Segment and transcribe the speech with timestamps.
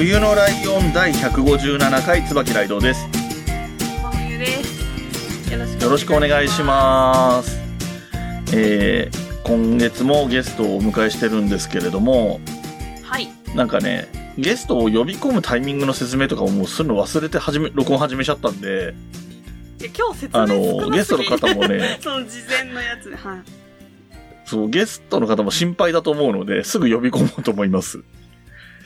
[0.00, 3.06] 冬のライオン第157回椿ライドウです。
[4.02, 5.84] 真冬です。
[5.84, 7.60] よろしくお願いします。
[8.54, 12.40] えー、今月もゲストをお迎えしてるんですけれども、
[12.96, 13.04] す。
[13.04, 13.28] はい。
[13.54, 14.08] なんかね、
[14.38, 18.94] ゲストを呼び込むタイミングの説明とかをもうするの忘れて始め、録音始めちゃったんで、
[19.94, 23.40] 今日説明あの、ゲストの方もね、 その事前のやつで、はい。
[24.46, 28.02] そう、ゲストの方も心配だと思うので、すぐ呼び込もうと思います。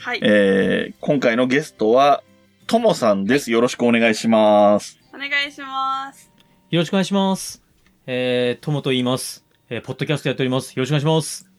[0.05, 0.19] はい。
[0.21, 2.21] えー、今回のゲストは、
[2.67, 3.49] ともさんです。
[3.49, 4.99] よろしくお願いします。
[5.11, 6.31] お願いします。
[6.69, 7.63] よろしくお願いします。
[8.05, 9.43] えー、ともと言います。
[9.67, 10.73] えー、ポッドキャストやっております。
[10.75, 11.49] よろしくお願いします。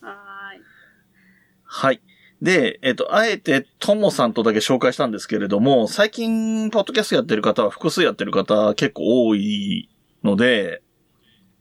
[0.00, 0.62] はーい。
[1.64, 2.00] はい。
[2.40, 9.90] で、えっ、と、あえて、ともさんとだけ紹介したんですけれども、最近、ポッドキャストやってる方は複数やってる方結構多い
[10.24, 10.80] ので、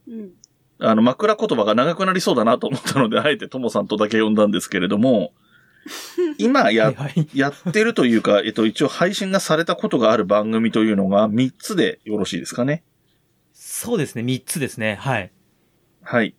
[0.07, 0.31] うん。
[0.79, 5.33] あの、枕言葉が長くなりそうだなと思ったので、あえてともさんとだけ呼んだんですけれども、
[6.37, 7.27] 今やはい、はい。
[7.33, 12.83] やってるというか、えっと、一応配信がされたことがある番組というのが3つでよろしいですかね？
[13.53, 14.95] そうですね、3つですね。
[14.95, 15.31] はい。
[16.01, 16.35] はい。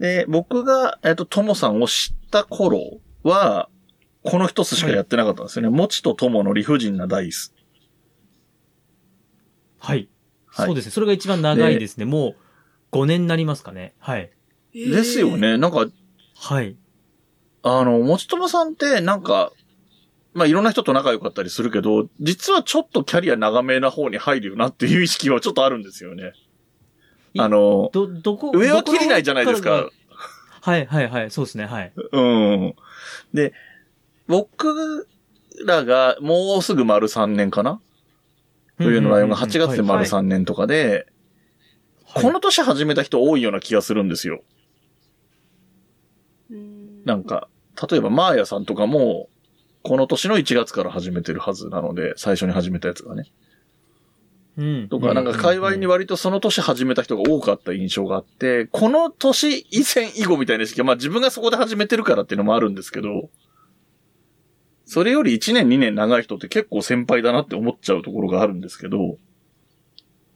[0.00, 3.68] で、僕が、えっと、ともさんを知った頃は、
[4.24, 5.68] この一つしかやってなかったんですよね。
[5.68, 7.54] もちとともの理不尽なダイス。
[9.78, 10.08] はい。
[10.46, 10.90] はいそうですね。
[10.92, 12.04] それが一番長いですね。
[12.04, 12.34] も
[12.92, 13.94] う5年になりますかね。
[13.98, 14.30] はい。
[14.74, 15.36] ですよ。
[15.36, 15.56] ね。
[15.56, 15.86] なんか、
[16.36, 16.76] はい。
[17.62, 19.52] あの、もちともさんって、なんか、
[20.34, 26.32] まあ、いろんな人と仲良かったりするけど、実はちょっとキャリア長めな方に入るよなっていう意識はちょっとあるんですよね。
[27.34, 29.90] いあの、ど、どこ上は切りないじゃないですか。。
[30.62, 31.30] はい、はい、はい。
[31.30, 31.66] そうですね。
[31.66, 31.92] はい。
[32.12, 32.74] うん。
[33.34, 33.52] で、
[34.26, 35.08] 僕
[35.66, 37.80] らがもうすぐ丸3年かな？
[38.78, 41.06] 冬のライオンが8月で丸3年とかで、はい
[42.14, 44.42] この年始めた人多いような気がするんですよ。
[46.50, 47.48] うんなんか、
[47.90, 49.28] 例えばマーヤさんとかも、
[49.82, 53.32] この年の1月から始めてるはずなので、最初に始めたやつがね。
[54.56, 54.88] うん。
[54.88, 63.30] とか、なんか界隈に割とその年始めた人が多かった印象があって、この年以前以後みたいな意識は、まあ自分がそこで始めてるからっていうのもあるんですけど、
[64.84, 69.16] それより1年2年長い人って結構先輩だなって思っちゃうところがあるんですけど、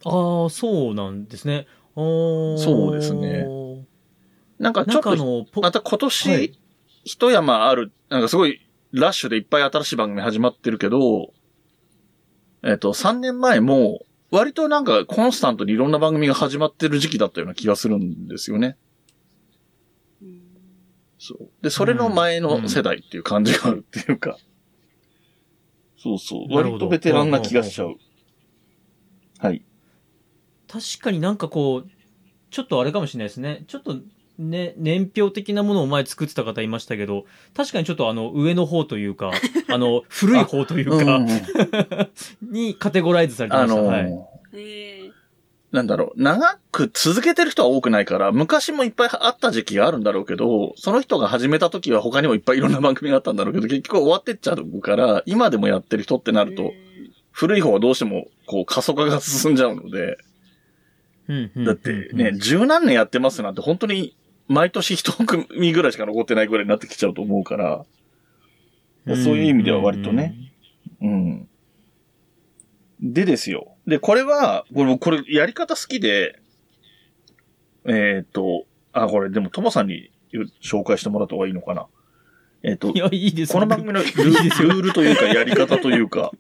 [0.05, 1.67] ああ、そうなんですね。
[1.95, 3.47] そそうですね
[4.59, 6.59] なんかちょっと、また今は年い、
[7.07, 11.33] 一山ある、なんかすごいラッシュでいっぱい新しい番組始まってるけど、
[12.65, 14.01] えっと、3年前も、
[14.33, 18.77] 割となんかコンスタントにいろんな番組が始まってる時期だったような気がするんですよね。
[20.21, 20.43] うん
[21.19, 21.49] そう。
[21.63, 24.37] で、それの前の世代っていう感じがあるっていうか。
[25.97, 26.53] そうそう。
[26.53, 27.95] なるほど割とベテランな気がしちゃう。
[29.39, 29.65] はい。
[30.67, 31.91] 確かになんかこう、
[32.51, 33.65] ちょっとあれかもしれないですね。
[33.69, 33.97] ちょっと、
[34.39, 37.25] ね、年表的なものを前作ってた方いましたけど、
[37.55, 39.31] 確かにちょっとあの、上の方というか、
[39.69, 41.29] あの、古い方というか、うん
[42.53, 43.75] にカテゴライズされてました。
[43.75, 44.29] あのーはい。
[44.55, 45.11] え
[45.73, 56.73] なんだろう、長く続けてる人は多くないから、昔もいっぱいあった時期があるんだろうけど、その人が始めた時は他にもいっぱいいろんな番組があったんだろうけど、結局終わってっちゃうから、今でもやってる人ってなーると、
[57.33, 60.19] 古い方はどうしても、こう、過疎化が進んじゃうので、
[61.29, 64.17] うんうんだってね、十何年やってますなんて本当に
[64.49, 67.85] 毎年一組ぐらいしか残ってないぐらいになってきちゃうと思うから、
[69.17, 70.35] そういう意味では割とね。
[71.01, 71.49] うん。
[73.01, 73.77] でですよ。
[73.87, 76.41] で、これは、これ、これやり方好きで、
[77.85, 80.11] えっ、と、あ、これでもトモさんに
[80.63, 81.87] 紹介してもらった方がいいのかな。
[82.63, 86.33] えっ、とい、や、いいですこの番組のルー ルルールというかやり方というか、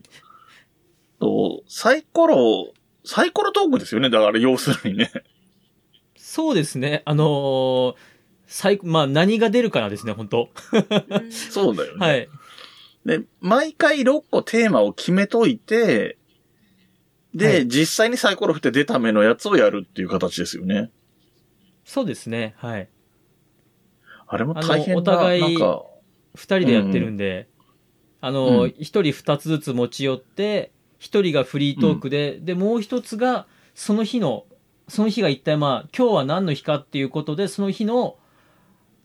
[1.20, 2.72] と、サイコロ、
[3.04, 4.10] サイコロトークですよね。
[4.10, 5.10] だから要するにね。
[6.36, 7.00] そうですね。
[7.06, 7.94] あのー
[8.46, 12.06] 最まあ、何が出るかなですね、本当うんそうだよね。
[12.06, 12.28] はい。
[13.06, 16.18] で、毎回6個テーマを決めといて、
[17.34, 20.90] で、はい実際にサイコロ振って出た目のやつをやるっていう形ですよね。
[21.86, 22.54] そうですね。
[22.58, 22.90] はい。
[24.26, 25.12] あれも大変だ。
[25.14, 25.56] お互い
[26.34, 27.48] 二人でやってるんで、
[28.20, 34.44] あのうん人二つずつ持ち寄って、一人がフリートークで、で、もう一つが、その日の、
[34.88, 38.16] その日が一体まあ、今日は何の日かっていうことで、その日の、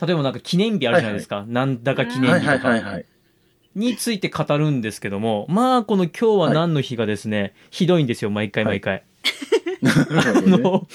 [0.01, 1.45] 例えばなんか記念日あるじゃないですか。
[1.47, 3.05] なんだか記念はいはい日とかはいはい。
[3.75, 9.03] について語るんですけども、まあこの今日は何の日がですね、ひどいんですよ、毎回毎回。
[9.83, 10.87] あの、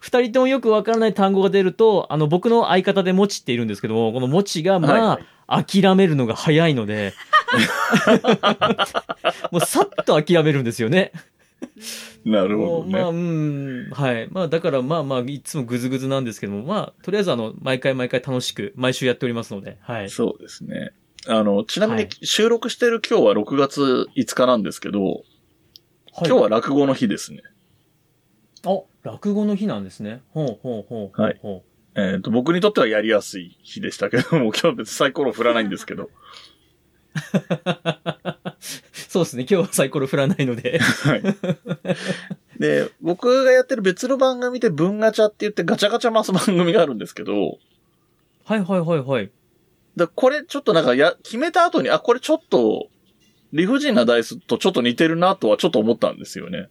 [0.00, 7.14] 二人ともよくわからない単語が出ると、あの、僕の相方でもちっているんですけども、このもちが、まあ、はい諦めるのが早いので、
[9.50, 11.10] もうさっと諦めるんですよね。
[12.24, 13.18] なるほどもうまあ、ね。
[13.18, 13.22] う
[13.88, 14.28] ん、はい。
[14.30, 20.10] まあ、だから、まあまあ、いつもぐずぐずなんですけども、まあ、とりあえず、あの、毎回毎回楽しく、毎週やっておりますので、はい。
[20.10, 20.92] そうですね。
[21.26, 25.24] あの、ちなみにはい収録してる今日は6月5日なんですけど、
[26.16, 27.42] 今日は落語の日ですね。
[28.64, 30.22] あ、落語の日なんですね。
[30.30, 31.64] ほうほうほうほうはいほ
[31.94, 36.10] えっ、と、僕にとってはやりやすい日でしたけども、今日は別にサイコロ振らないんですけど。
[39.22, 39.24] う。
[39.24, 39.46] そうですね。
[39.50, 40.78] 今日はサイコロ振らないので。
[40.78, 41.22] はい。
[42.58, 47.58] で、僕がやってる別の番組で文ガチャって言ってガチャガチャ回す番組があるんですけど、
[48.44, 49.30] はいはいはいはい。
[49.96, 52.88] だこれちょっとなんかや、決めた後に、あ、これちょっと、
[53.52, 56.68] 理不尽なダイスとちょっと似てるなとはちょっと思ったんですよね。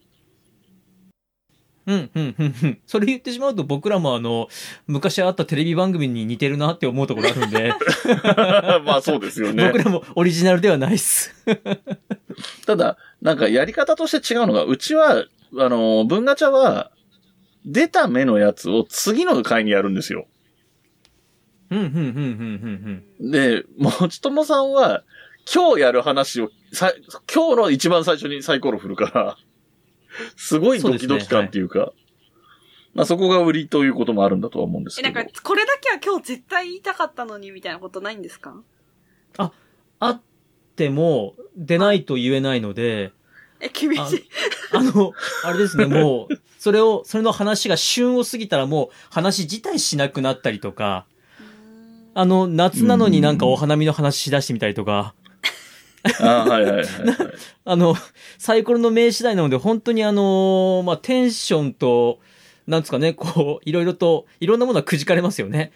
[1.88, 2.80] うん、うん、うん、うん。
[2.86, 4.50] それ言ってしまうと僕らもあの、
[4.88, 7.74] 昔あったテレビ番組に似てるなって思うところあるんで、
[8.86, 9.84] まあそうですよね僕。
[9.84, 11.34] らもオリジナルではないっす。
[12.68, 15.26] ただ、なんかやり方として違うのが、うちは、
[15.58, 16.92] あの、文ガチャは、
[17.66, 20.28] 出た目のやつを次の回にやるんですよ。
[21.70, 25.04] うん、うん、うん、うん、うん、で、もちともさんは、
[25.54, 26.94] 今日やる話を、さ
[27.34, 29.38] 今日の一番最初にサイコロ振るから、
[30.36, 31.92] すごいドキドキ感っていうか、
[32.94, 35.16] まあそこが売りということもあるんだとは思うんですえ、けど。
[35.16, 38.62] なんか、これだけは今日絶対言いたかったのに、みたいなことないんですか？
[40.00, 40.22] あっ
[40.76, 43.12] ても、出ないと言えないので、
[43.60, 44.30] え、厳しい。
[44.72, 51.08] あの、あれですね、もう、それを、それの話が旬を過ぎたらもう話自体しなくなったりとか、
[52.14, 55.16] あの、夏なのになんかお花見の話しだしてみたりとか、
[56.22, 56.88] あはいはいはい、はい。
[57.66, 57.96] あの、
[58.38, 62.20] サイコロの名次第なので、本当にあの、まあ、テンションと、
[62.68, 65.72] なんですかね、こう、いろいろと、いろんなものはくじかれますよね。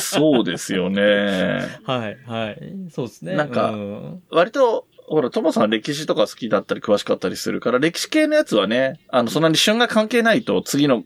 [0.00, 1.66] そうですよね。
[1.84, 2.58] はい、はい。
[2.90, 3.34] そうですね。
[3.34, 11.04] なんかう割と、ほら、トモさん歴史とか好きだったり詳しかったりするから、歴史系のやつはね、あの、そんなに旬が関係ないと次の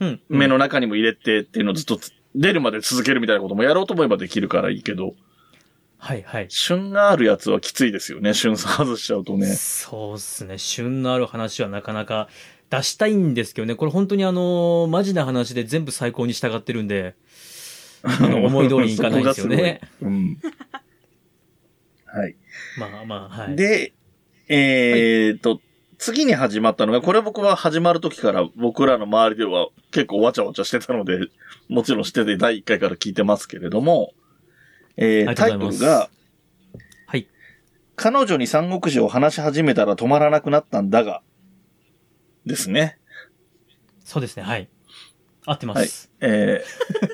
[0.00, 0.20] うん。
[0.28, 5.14] 目の中にも入れてっていうのをずっとつ出るまで続けるみたいなこともやろうと思えばできるからいいけど、
[5.98, 6.46] はい、はい。
[6.48, 8.32] 旬があるやつはきついですよね。
[8.32, 9.46] 旬外しちゃうとね。
[9.46, 10.56] そうっすね。
[10.56, 12.28] 旬のある話はなかなか
[12.70, 13.74] 出したいんですけどね。
[13.74, 17.16] これ本当にあの、マジな話で全部最高に従ってるんで、
[18.02, 19.80] あの、 思い通りにいかないんですよね。
[20.00, 20.38] うん。
[22.06, 22.36] はい。
[22.78, 23.56] まあまあ、はい。
[23.56, 23.92] で、
[24.48, 25.60] えーっと、
[25.98, 31.26] 次に始まったのが、これ僕は始まる時から僕らの周りでは結構わちゃわちゃしてたので、
[31.68, 34.12] もちろんしてて第1回から聞いてますけれども、
[35.00, 36.10] えー、タイトルが、
[37.06, 37.28] はい。
[37.94, 41.22] 彼女に三国志を話し始めたら止まらなくなったんだが、
[42.44, 42.98] ですね。
[44.04, 44.42] そうですね。
[44.42, 44.68] はい。
[45.46, 46.10] 合ってまはいす。。
[46.20, 46.64] え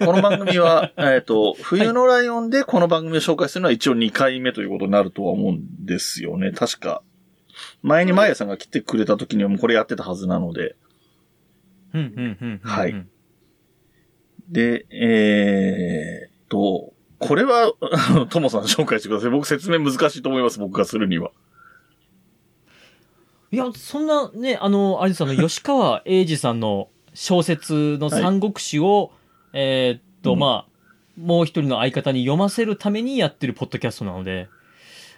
[0.01, 6.53] ー、この番組は、 えっと、冬のライオンでこの番組を紹介するのは一応2回目ということになるとは思うんですよね。
[6.53, 7.03] 確か。
[7.83, 10.75] 前にマーヤさんが来てくれた時にはもうこれやってたはずなので。
[11.93, 12.61] うん、うん、うんうん。
[12.63, 13.09] はいうん
[14.49, 19.31] で、えーっと、これは、あ のトモさん紹介してください。
[19.31, 21.31] 僕説明難しいと思います、僕がするには。
[23.51, 29.13] いや、そんなね、あの、あれですあの、 吉川英治さんの小説の三国志を、
[29.53, 30.39] えーっと、うん。
[30.39, 30.75] まあ、
[31.17, 34.49] もう一人の相方に読ませるためにやってるポッドキャストなので、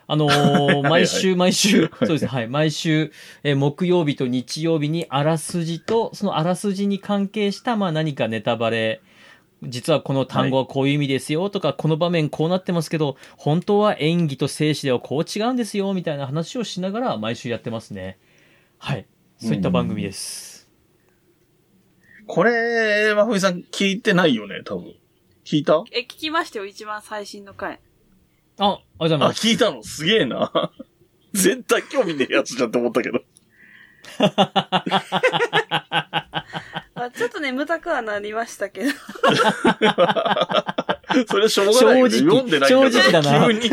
[0.06, 3.12] あのー 毎週毎週、そうですね、はい、毎週、
[3.42, 9.00] えー木曜日と日曜日にあらすじと、そのあらすじに関係した、まあ何かネタバレ、
[9.68, 18.18] 実はこの単語はこういう意味ですよとか、この場面こうなってますけど、本当は演技と静止ではこう違うんですよ、みたいな話をしながら毎週やってますね。
[18.78, 19.06] はい。
[19.38, 20.68] そういった番組です。
[22.26, 24.94] これ、まふみさん聞いてないよね、多分。
[25.44, 25.84] 聞いた？
[25.92, 27.78] え、聞きましたよ、一番最新の回。
[28.58, 29.46] あ、ありがとうございあ、ます。
[29.46, 29.82] 聞いたの？
[29.82, 30.72] すげえな。
[31.32, 33.20] 絶対興味ねえやつじゃんって思ったけど。
[36.96, 38.90] あちょっと眠たくはなりましたけど。
[41.28, 43.70] それしょうがない読んでないんだ正直だな急に、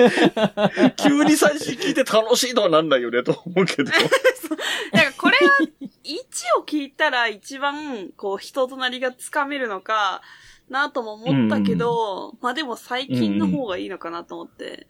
[0.96, 3.92] 急に最新聞いて楽しいとはなんないよね、と思うけど。
[4.94, 5.58] なんかこれは、
[6.03, 10.22] 1を聞いたら一番、こう、人となりがつかめるのか
[10.70, 14.88] なとも思ったけど、まあでも最近の方がいいのかなと思って。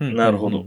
[0.00, 0.66] うんなるほど。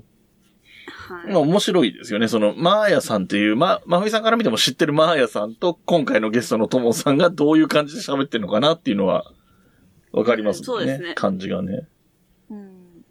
[0.88, 1.32] はい。
[1.32, 2.28] まあ面白いですよね。
[2.28, 9.32] その、マーヤさんっていう、ま、まふみさんから見ても知ってるマーヤさんと、今回のゲストのともさんがどういう感じで喋ってるのかなっていうのは、
[10.12, 10.66] わかりますね。
[10.66, 11.88] そうですね感じがね。
[12.50, 13.04] うん。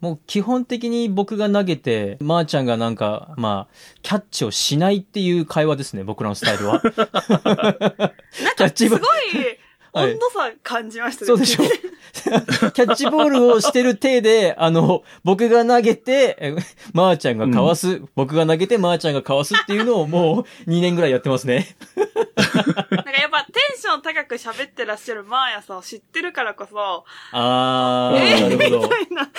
[0.00, 6.82] もう基本的に僕が投げて、まー、ちゃんがなんか、まあ、キャッチをしないっていう会話ですね、僕らのスタイルは。
[6.82, 6.84] なん
[8.56, 9.58] キャッチボールすごい
[9.94, 11.26] はい温度差感じましたね。
[11.28, 11.62] そうでしょ
[12.72, 16.54] キャッチボールをしてる体で、あの、僕が投げて、え
[16.92, 21.76] まーちゃんがかわす、僕が投げて、まーちゃんがかわすっていうのをもう 2年ぐらいやってますね。
[21.94, 28.88] なんかやっぱテンション高く喋ってらっしゃるマーヤさんを知ってるからこそ、あー、えー、なるほど。
[28.88, 29.30] みたいな。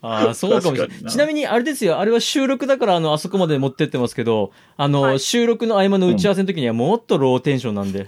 [0.00, 1.04] ああ、そうかもしれない。
[1.04, 8.06] ちなみに、あれですよ、あれは収録だから、あの、あそこまで持ってってますけど、あの、はい収録の合間の打ち合わせの時にはもっとローテンションなんで。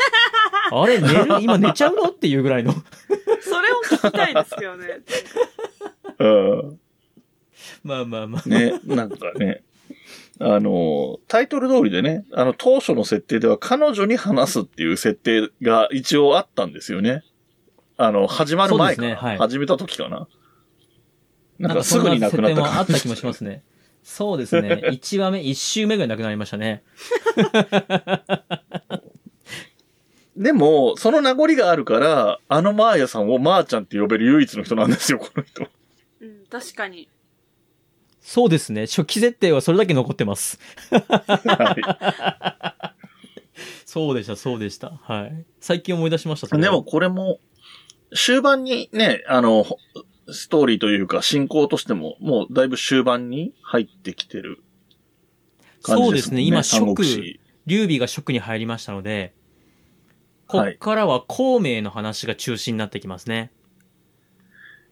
[0.73, 1.27] あれ、寝る？
[1.41, 2.11] 今寝ちゃうの？
[2.11, 2.73] っていうぐらいの。
[2.73, 2.79] そ
[3.61, 5.01] れを聞きたいですけどね。
[6.19, 6.81] うん。
[7.83, 8.49] まあまあまあ。
[8.49, 9.63] ね、なんかね。
[10.39, 17.25] あの、タイトル通りでね、あの、当初の設定では彼女に話すっていう設定が一応あったんですよね。
[17.99, 20.29] あの、始まる前かな、ねはい始めた時かな。
[21.61, 23.63] ななんんかかすぐに亡くなったそんな設定もあった気もしますね。
[24.03, 24.83] そうですね。
[24.87, 26.83] 1話目、1周目ぐらいなくなりましたね。
[30.37, 35.67] でも、その名残があるから、あのマーヤさんをマーちゃんって呼べる唯一の人なんですよ、この人。
[36.23, 37.11] うん、確かに。
[38.23, 38.87] そうですね。
[38.87, 40.59] 初期設定はそれだけ残ってます。
[40.91, 42.95] は
[43.85, 44.99] そうでした、そうでした。
[45.03, 45.45] はい。
[45.61, 47.39] 最近思い出しました、でも、これも、
[48.15, 49.67] 終盤にね、あの、
[50.33, 54.63] ストーリーというか進行としても、もうだいぶ終盤に入ってきてる
[55.83, 56.05] 感じですね。
[56.05, 59.35] そうですね今三国ショッ志劉備が職に入りましたので、
[60.47, 63.53] こはいっからは孔明の話が中心になってきますね。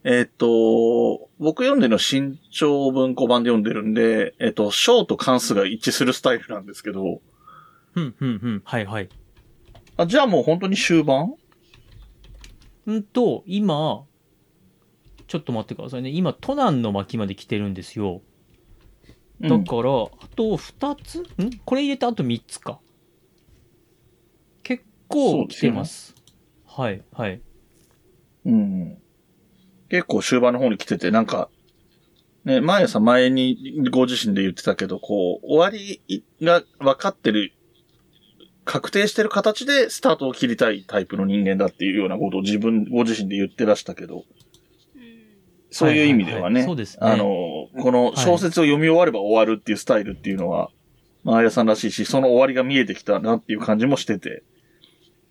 [0.04, 7.20] えっ、と、僕読んでるの新潮文庫版で読んでるんで、えっ、と、章と関数が一致するスタイルなんですけど、
[7.92, 8.62] ふん、ふん、ふん。
[8.64, 9.08] はい、はい。
[9.96, 11.34] あじゃあもう本当に終盤？
[12.90, 14.04] んと、今、
[15.28, 16.10] ちょっと待ってくださいね。
[16.10, 18.22] 今、都南の巻まで来てるんですよ。
[19.40, 19.84] だうんから、あ
[20.34, 21.20] と2つ？
[21.20, 21.26] ん？
[21.64, 22.80] これ入れてあと3つか。
[24.64, 26.14] 結構来てます。
[26.66, 27.40] はい、はい。
[28.46, 28.98] うん。
[29.90, 31.50] 結構終盤の方に来てて、なんか、
[32.44, 36.02] ね、前さん前にご自身で言ってたけど、こう、終わり
[36.42, 37.52] が分かってる、
[38.64, 44.24] 確定してる形でスタートを切りたいタイプの人間だっていうようなことを自分、ご自身で言ってらしたけど、うん。
[45.70, 46.64] そういう意味ではね、はいはいはい。
[46.64, 46.98] そうですね。
[47.00, 50.70] あの、この小説を読み終われば終わるっていうスタイルっていうのは、
[51.24, 54.42] まあ、あやさんらしいし、その終わりが見えてきたなっていう感じもしてて、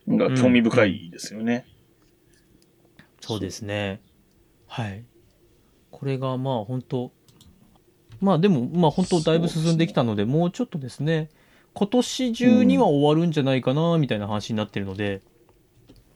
[0.06, 1.66] なんか興味深いですよね。
[3.20, 4.02] そうですね。
[4.68, 5.04] はい。
[5.92, 7.12] これがまあ本当
[8.22, 11.30] まあでもまあ本当だいぶ進んできたので、もうちょっとですね、
[11.74, 15.22] 今年中には終わるんじゃないかな、みたいな話になってるので、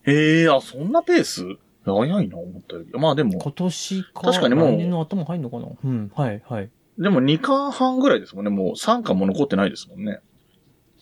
[0.04, 1.46] へえ、あ、そんなペース？
[1.86, 2.90] 早いな、思ったより。
[2.94, 5.68] まあでも、今年か、確かにもう来年の頭入んのかな？
[5.84, 6.70] うん、はい、はい。
[7.00, 8.52] でも2巻半ぐらいですもんね。
[8.52, 10.20] もう3巻も残ってないですもんね。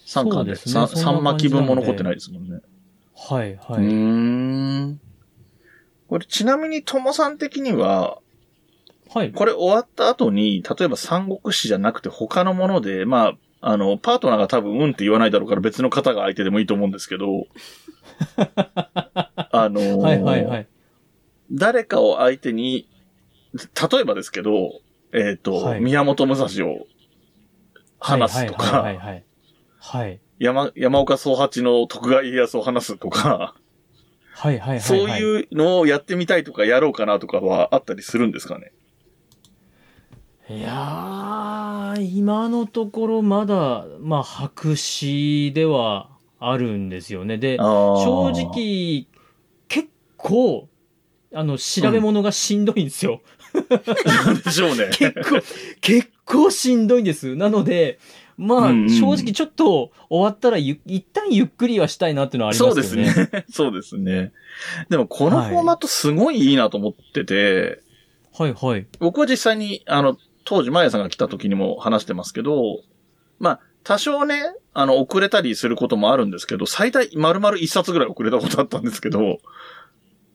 [0.06, 0.52] 3巻で。
[0.52, 2.60] ですねそんな3感巻分も残ってないですもんね。
[3.16, 3.88] はい、はうい。
[3.88, 5.02] ーん。
[6.08, 8.20] これちなみにともさん的には、
[9.14, 9.32] はい。
[9.32, 17.46] これ終わった後に、例えば三国志じゃなくて他のもので、まあ、あの、パートナーが多分うんって言わないだろうから別の方が相手でもいいと思うんですけど、
[19.52, 20.68] あのーはい、はい、はい。
[21.52, 22.88] 誰かを相手に、
[23.54, 26.86] 例えばですけど、えっ、と、はい宮本武蔵を
[28.00, 29.24] 話すとはい、か、はい、はい。
[29.80, 33.56] はい、山、山岡宗八の徳川家康を話すとか、
[34.34, 34.82] はい、はい。
[34.82, 35.10] そうう。
[35.10, 38.72] いうのをやってみたいとかやろうかなとかはあったりするんですかね？
[40.50, 46.10] いやー、今のところまだ、まあ、白紙では
[46.40, 47.38] あるんですよね。
[47.38, 49.08] で、正正、直、
[49.68, 50.70] 結構、
[51.34, 53.22] あの、調べ物がしんどいんですよ。
[54.46, 54.90] でしょうね。
[54.98, 55.42] 結構、
[55.82, 57.36] 結構しんどいんです。
[57.36, 58.00] なので、
[58.38, 63.08] まあ、うんうん正直ちょっと終わったらゆ、一旦ゆっくりはしたいなっていうのはありまそうすよね。
[63.08, 63.46] ですね。
[63.52, 64.32] そうですね。
[64.90, 67.82] でもこのフォーマットすごいいいなと思ってて、
[68.34, 68.88] はいはい。
[69.00, 72.80] 僕は実際に、あの、当時、マヤさんが来た時にも話してますけど、
[73.40, 74.42] まあ、多少ね、
[74.80, 79.40] あの、遅れたりすることもあるんですけど、最大丸々一冊ぐらい遅れたことあったんですけど、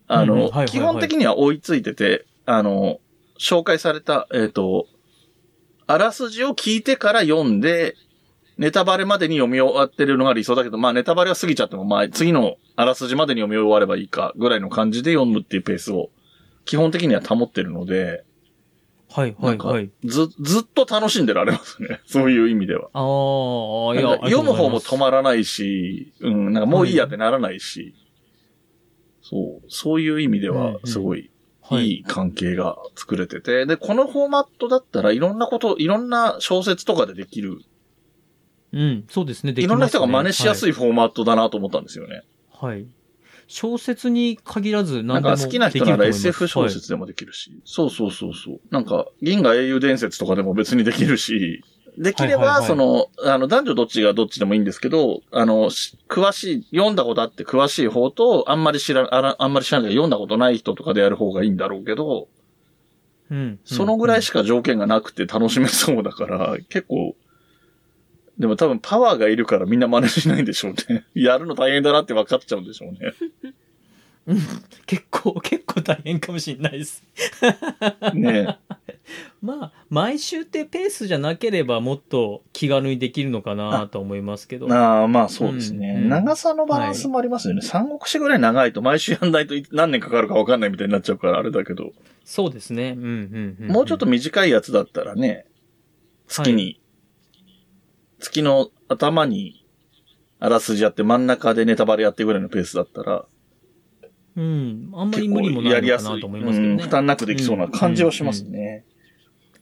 [0.06, 3.00] あの、基本的には追いついてて、あの、
[3.38, 4.86] 紹介された、えっ、と、
[5.86, 7.96] あらすじを聞いてから読んで、
[8.58, 16.10] ネタバレまでに読み終わってるのが理想だけど、まあネタバレは過ぎちゃっても、まあ次のあらすじまでに読み終わればいいかぐらいの感じで読むっていうペースを
[16.66, 18.24] 基本的には保ってるので、
[19.14, 19.90] はい、はい、はい。
[20.04, 22.00] ず、ずっと楽しんでられますね。
[22.04, 22.90] そういう意味では。
[22.94, 27.94] ああ、いや読む方も止ままらないし、うん、なんかもういいやってならないし、
[29.22, 31.30] そう、そういう意味では、すごい、
[31.62, 37.60] はいい関係が作れてて、で、このフォーマットだったらいろんなこと、いろんな小説とかでできる、
[38.72, 39.52] うん、そうですね。
[39.52, 40.70] でいろんな人が真似しやすい。
[40.70, 42.22] いフォーマットだなと思ったんですよね。
[42.50, 42.78] はい。
[42.78, 42.86] はい
[43.46, 48.60] 小説に限らずなん何でもか好きな人ならできると思います SF 小説でもできるし、そうそうそうそう。
[48.70, 51.62] なんか、銀河英雄伝説とかでも別にできるし、
[51.96, 62.28] できれば、はいはいはいその、あの、男女どっちがどっちでもいいんですけど、あの、し詳しい、読んだことあって詳しい方と、あんまり知ら、あらあんまり知らないけど、読んだことない人とかでやる方がいいんだろうけど、
[63.30, 63.58] うん。
[63.64, 64.40] そのぐらいしか。
[64.40, 67.14] か条件がなくて楽しめそうだから、結構、
[68.38, 71.04] でも多分パワーがいるからみんな真似しないんでしょうね。
[71.14, 73.14] やるの大変だなって分かっちゃうんでしょうね。
[74.86, 77.04] 結構、結構大変かもしれないです。
[78.14, 78.58] ね
[79.42, 84.72] まあ、毎週ってペースじゃなければもっと気軽にできるのかなと思いますけど。
[84.72, 87.60] ああ、まあそうですね、うん長さのバランスもありますよね。
[87.60, 91.92] 三国志ぐらい長いと毎週やんないと何年かかるか分かんないみたいになっちゃうからあれだけど、
[92.24, 92.94] そうですね。
[92.96, 93.68] うん、うん、うん。
[93.68, 95.44] もうちょっと短いやつだったらね、
[96.26, 96.80] 月に、
[98.24, 99.66] 月の頭に
[100.40, 103.26] あらすじやって真ん中でネタバレやってぐらいのペースだったら、
[104.36, 104.90] うん。
[104.94, 106.06] あんまり無理もなやりやすい。
[106.06, 106.74] かなと思いますけどね。
[106.74, 108.84] うん負担なくできそうな感じはしますね。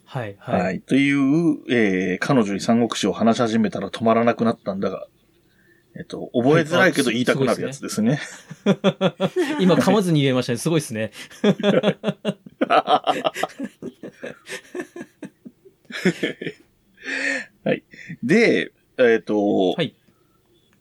[0.05, 0.81] はい、はい、はい。
[0.81, 5.07] という、えー、彼女に三国志を話し始めたら止まらなくなったんだが、
[5.97, 8.21] えっと、覚えづらいけど言いたくなるやつですね。
[9.61, 10.59] 今噛まずに言えましたね。
[10.59, 11.11] すごいですね。
[18.09, 18.19] はい。
[18.23, 19.95] で、えっ、と、はい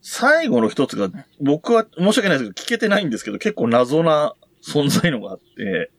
[0.04, 5.92] 最後の一つが、僕は申し訳ないですけど、聞けてないんですけど、結構謎な存在のがあって、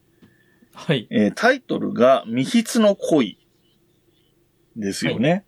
[0.75, 1.07] はい。
[1.11, 3.39] えータイトルが、未筆の恋
[4.75, 5.45] ですよね。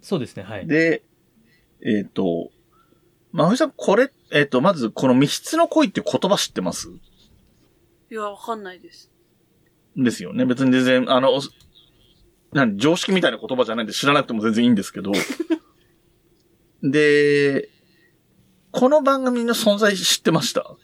[0.00, 0.44] そうですね。
[0.44, 0.66] はい。
[0.66, 1.02] で、
[1.84, 2.50] えっ、と、
[3.32, 6.88] まふさん、これ、えっ、と、まず、この未筆の恋って言葉知ってます？
[8.10, 9.10] いや、わかんないです。
[9.94, 10.46] ですよね。
[10.46, 11.38] 別に全然、あの、
[12.52, 15.12] 何、常識みたいな言葉じゃないんで知らなくても全然いいんですけど。
[16.82, 17.68] で、
[18.70, 20.76] この番組の存在知ってました？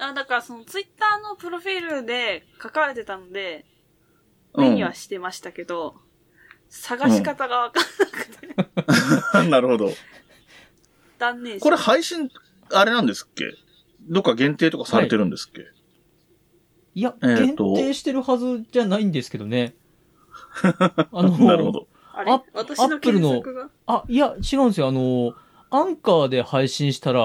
[0.00, 3.78] あ、だからそのツイッターのプロフィールで書かれてたので、うん
[4.60, 5.94] 目にはしてましたけど、
[6.68, 7.90] 探し方がわかんな
[9.44, 9.92] くて、 なるほど。
[11.18, 12.28] 断念しこれ配信、
[12.72, 13.52] あれなんですっけ？
[14.08, 15.64] どっか限定とかされてるんですっけ、い
[17.00, 19.74] や、えー限と定してるはずじゃないんですけどね。
[20.62, 21.86] あの、なるほど。
[22.12, 23.70] あれアッ私の検索が？
[23.86, 24.88] あ、いや、違うんですよ。
[24.88, 25.34] あの、
[25.70, 27.20] アンカーで配信したら、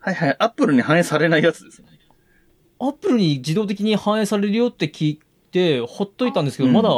[0.00, 0.36] はいはい。
[0.38, 1.88] アップルに反映されないやつですね。
[2.78, 6.90] アップルに自動的に反映されるよって聞いて、ほっといたんですけど、うんまだ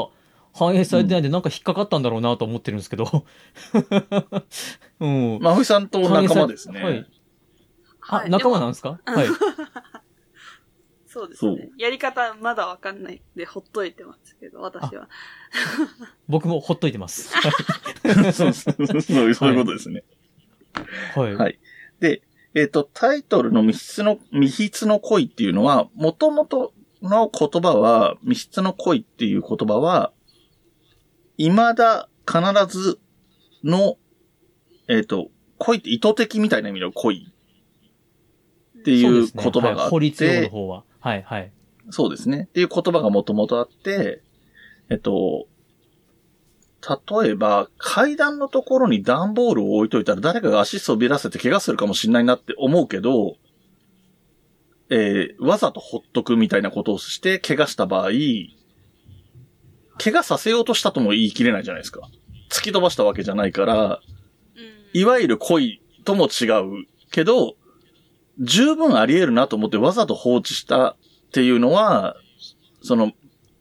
[0.52, 3.24] 反映されてないんで、なんか引っかかったんだろうなと思ってるんですけど。
[5.00, 5.38] うん。
[5.40, 6.82] まふさんと仲間ですね。
[6.82, 7.06] はい。
[8.08, 9.00] あ、はい仲間なんですか？
[9.06, 9.28] はい。
[11.12, 11.70] そうですね。
[11.76, 15.08] やり方まだわかんないんで、ほっといてますけど、私は。
[16.28, 17.30] 僕もほっといてます。
[18.32, 19.02] そうそう
[19.34, 20.04] そういうことですね。
[21.16, 21.34] はい。
[21.34, 21.58] はい
[21.98, 22.22] で、
[22.54, 26.70] えっ、と、タイトルの未筆の、未筆の恋っていうのは、元々
[27.02, 30.12] の言葉は、未筆の恋っていう言葉は、
[31.36, 32.40] 未だ必
[32.78, 33.00] ず
[33.64, 33.98] の、
[34.86, 37.32] えっ、と、恋って意図的みたいな意味の恋
[38.78, 40.84] っていう言葉があって、はい法律用の方は。
[41.00, 41.52] はい、はい。
[41.90, 42.46] そうですね。
[42.48, 44.22] っていう言葉がもともとあって、
[44.90, 45.46] えっと、
[47.22, 53.36] 例えば、階段のところに段ボールを置いといたら誰かが足そびらせて怪我するかもしれないなって思うけど、
[54.88, 58.10] えーわざとほっとくみたいなことをして怪我した場合、
[60.02, 62.08] 怪我させようとしたとも言い切れないじゃないですか。
[62.50, 64.00] 突き飛ばしたわけじゃないから、
[64.56, 65.00] うん。
[65.00, 67.54] いわゆる恋とも違うけど、
[68.40, 70.96] 十分あり得るなと思ってわざと放置したっ
[71.32, 72.16] ていうのは、
[72.82, 73.12] その、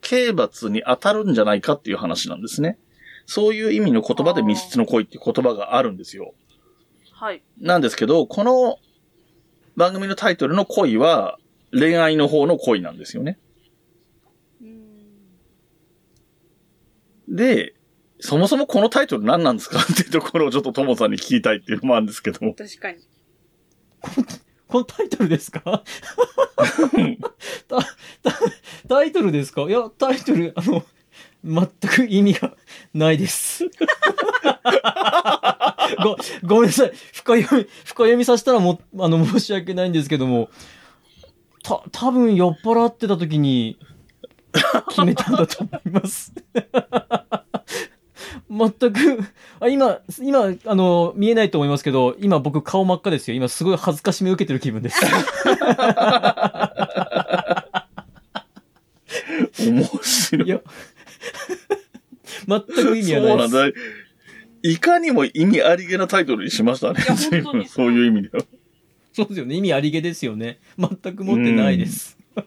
[0.01, 2.79] 刑罰に当たるんじゃないかっていう話なんですね。
[3.25, 6.33] そういう意味の言葉で密室の恋っていう言葉があるんですよ。
[7.11, 7.43] はい。
[7.59, 8.77] なんですけど、この
[9.75, 11.37] 番組のタイトルの恋は
[11.71, 13.37] 恋愛の方の恋なんですよね。
[14.61, 15.35] うん。
[17.35, 17.75] で、
[18.19, 22.53] そもそもこのタイトル何なんですかっていうところをちょっとともさんに聞きたいっていうのもあるんですけども。
[22.53, 22.97] 確かに。
[24.69, 25.83] このタイトルですか？
[28.87, 29.63] タイトルですか？
[29.63, 30.85] いや、タイトル、あの、
[31.43, 32.53] 全く意味が
[32.93, 33.65] ないです。
[36.03, 36.91] ご、ごめんなさい。
[37.13, 40.49] 深読み、深読みさせたらも、あの、申し訳ないんですけども、
[41.63, 43.79] た、多分酔っ払ってた時に
[44.89, 46.31] 決めたんだと思います。
[48.49, 49.23] 全く、
[49.59, 53.37] あ、今、今、あの、見えないと思いますけど、今僕顔真っ赤ですよ。
[53.37, 54.99] 今すごい恥ずかしめ受けてる気分です。
[59.59, 60.47] 面白い。
[60.47, 60.61] いや、
[62.47, 63.55] 全く意味はなです。
[63.55, 63.79] ないんだ。
[64.61, 67.01] いかにも意味ありげなタイトルにしましたね。
[67.67, 68.43] そういう意味では。
[69.13, 69.55] そうですよね。
[69.55, 70.59] 意味ありげですよね。
[70.77, 72.17] 全く持ってないです。
[72.35, 72.43] で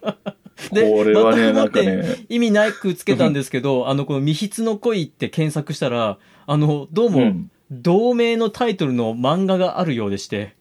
[0.71, 10.57] これはね、なんかね、意味なくつけたんですけど、 あの、この未筆の恋って検索したら、あの、どうも、うん同名のタイトルの漫画があるようでして、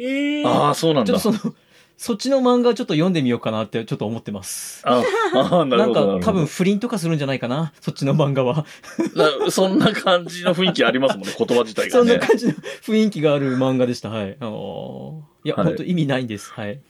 [0.00, 1.38] ええああ、そうなんだちょっと。
[1.38, 1.54] その、
[1.96, 4.82] そっちの漫画をちょっと読んでみようかなってちょっと思ってます。
[4.84, 5.00] あ
[5.34, 6.06] あ、なるほど。
[6.08, 8.66] なんか多分不倫とかするんじゃないかな、そっちの漫画は。
[9.14, 12.18] なそんな感じの雰囲気ありますもんね、 言葉自体がそんなね。
[12.18, 14.08] 感じの雰囲気がある漫画でした。
[14.10, 14.36] はい。
[14.40, 16.50] あのーいや、はい本当意味ないんです。
[16.52, 16.80] はい。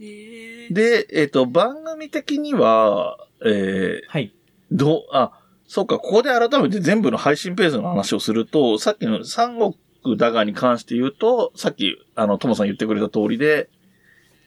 [0.00, 0.31] ええ
[0.70, 4.34] で、えっ、と、番組的には、えー、はい。
[4.70, 5.32] どう、あ、
[5.66, 13.70] そうか、ここで改めて全部の配信ページの話をすると、さっきの三国だがに関して言うと、さっき、あの、ともさん言ってくれた通りで、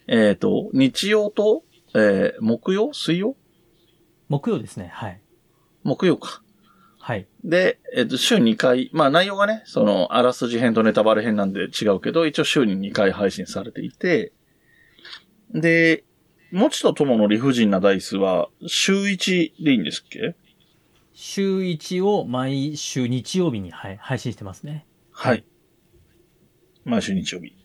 [0.07, 3.35] えっ、と、日曜と、えー、木曜水曜？
[4.27, 4.91] 木曜ですね。
[4.93, 5.21] はい。
[5.83, 6.41] 木曜か。
[6.99, 7.27] はい。
[7.43, 14.33] で、えっ、と、週2回、まあ内容がね、その、あらすじ編とネタバレ編なんで違うけど、一応週に2回配信されていて、
[15.55, 16.03] で、
[16.51, 20.35] もちとともの理不尽なダイスは、週1でいいんですっけ？
[21.13, 24.85] 週1を毎週日曜日に、はい、配信してますね。
[25.11, 25.45] はい。
[26.83, 27.55] 毎週日曜日。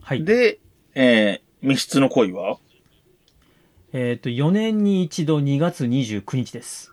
[0.00, 0.24] はい。
[0.24, 0.60] で、
[0.94, 2.58] えー、密室の恋は？
[3.92, 6.92] えっ、と、4年に一度2月29日です。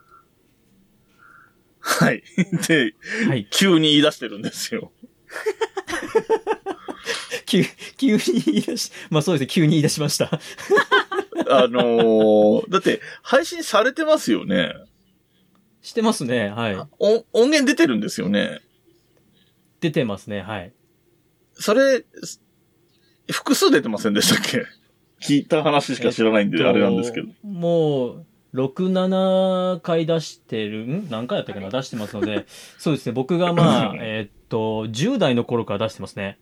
[1.79, 2.23] はい。
[2.67, 2.93] で、
[3.27, 3.47] はい。
[3.51, 4.91] 急に言い出してるんですよ。
[7.51, 7.65] 急、
[7.97, 10.31] 急に言い出し、まあそうですね、急に言い出しました。
[11.49, 14.73] あのー、だって、配信されてますよね。
[15.81, 16.75] してますね、はい。
[16.99, 18.61] お音源出てるんですよね。
[19.81, 20.71] 出てますね、はい。
[21.53, 22.41] それ、す
[23.29, 24.65] 複数出てませんでしたっけ？
[25.21, 27.27] 聞いた話しか知らないんで、あれなんですけど。
[27.27, 31.07] えっともう、6、7回出してる、ん？
[31.09, 31.69] 何回やったっけな？
[31.69, 32.45] 出してますので、
[32.77, 36.39] そうですね、僕がまあ、えっと、10代の頃から出してますね。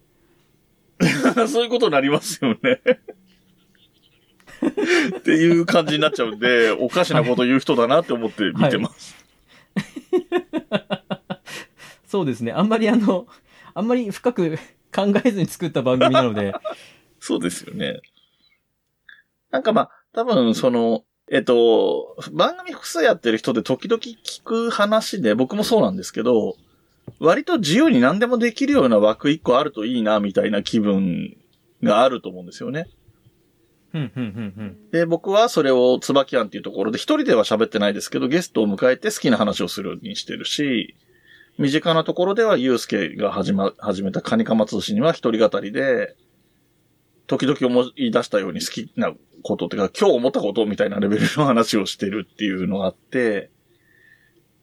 [1.47, 2.81] そういうことになりますよね。
[5.17, 9.15] っていう感じになっちゃうんで、おかしなこと言う人だなって思って見てます。
[12.07, 13.27] そうですね、あんまりあの、
[13.73, 14.57] あんまり深く
[14.93, 16.53] 考えずに作った番組なので、
[17.19, 18.01] そうですよね。
[19.51, 26.55] なんかまあ、多分その、えっと、番組複数やってる人で時々聞く話で、僕もそうなんですけど、
[27.19, 31.37] 割と自由に何でもできるような枠一個あるといいな、みたいな気分
[31.83, 32.87] があると思うんですよね。
[34.91, 40.95] で、僕はそれを椿庵っていうところで一人では喋ってないですけど、ゲストを迎えて好きな話をするようにしてるし、
[41.57, 46.15] 身近なところでは、ゆうすけが始ま、始めたカニカマ通信には一人語りで、
[47.27, 53.49] 時々思い出したように好きなことっていうか、今日思ったことみたいなレベルの話をしてるっていうのがあって、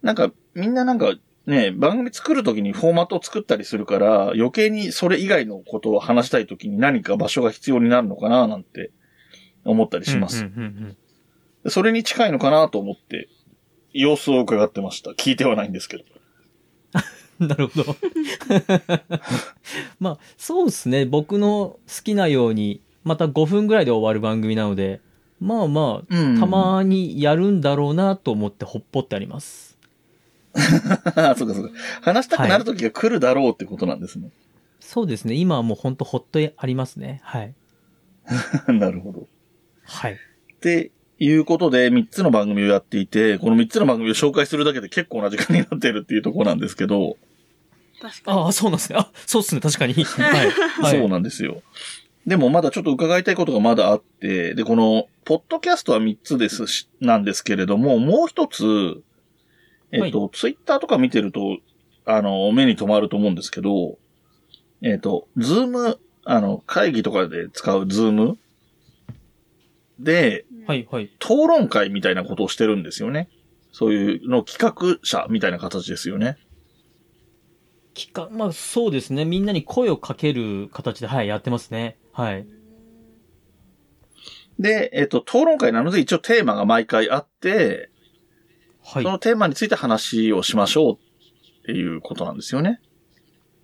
[0.02, 1.14] なんか、みんななんか、
[1.46, 8.90] ね、番組作るときにフォーマットを作ったりするから、余計にそれ以外のことを話したいときに何か場所が必要になるのかななんて
[9.64, 10.44] 思ったりします。
[10.44, 10.96] うんうんうん
[11.68, 13.28] それに近いのかなと思って、
[13.92, 15.10] 様子を伺ってました。
[15.10, 16.04] 聞いてはないんですけど。
[17.40, 17.96] う んなるほど。
[19.98, 21.06] まあ、そうですね。
[21.06, 25.00] 僕の好きなように、また5分ぐらいで終わる番組なので、
[25.40, 29.75] まあまあ、うんたまにやるんだろうなと思ってほっぽってあります。
[31.16, 31.70] あそうかそうか。
[32.02, 34.30] 話したくなる時が来るだろうってことなんですね。
[34.80, 35.34] そうですね。
[35.34, 37.20] 今はもうほんとほっとありますね。
[37.22, 37.54] はい。
[38.72, 39.26] なるほど。
[39.84, 40.12] はい。
[40.14, 47.16] っていうことで、3つの番組をやっていて、この3つの番組を紹介するだけで結構な時間になっているっていうところなんですけど、
[48.00, 48.38] 確かに。
[48.38, 48.98] ああ、そうなんですね。
[48.98, 49.60] あ、そうですね。
[49.60, 49.94] 確かに。
[50.04, 50.50] はい。
[50.50, 51.62] はい、そうなんですよ。
[52.26, 59.02] でもまだちょっと伺いたいことがまだあって、で、この、ポッドキャストは3つですし、なんですけれども、もう一つ、
[59.92, 61.58] えっ、と、ツイッターとか見てると、
[62.04, 63.98] あの、目に留まると思うんですけど、
[64.82, 68.38] えっ、と、ズーム、あの、会議とかで使うズーム
[69.98, 71.04] で、はい、はい。
[71.20, 73.28] 討論会みたいなことをしてるんですよね。
[73.72, 76.38] そういうの企画者みたいな形ですよね。
[77.94, 79.24] きか、まあそうですね。
[79.24, 81.98] みんなに声をかける形で、はい、やってますね。
[82.12, 82.46] はい。
[84.58, 87.90] で、えっ、と、討論会なので一応テーマが毎回あって、
[88.86, 89.10] はいそ。
[89.10, 90.98] のテーマについて話をしましょうっ
[91.66, 92.80] ていうことなんですよね。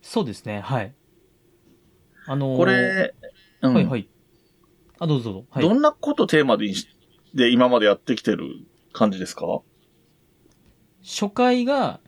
[0.02, 0.60] そうですね。
[0.60, 0.94] はい。
[2.26, 3.14] あのーこれ、
[3.62, 4.08] うん、はい、はい。
[4.98, 5.46] あ、どうぞどうぞ。
[5.50, 5.62] はい。
[5.62, 6.74] どんなことテーマでい
[7.34, 8.46] で今までやってきてる
[8.92, 9.46] 感じですか？
[11.04, 12.00] 初回が、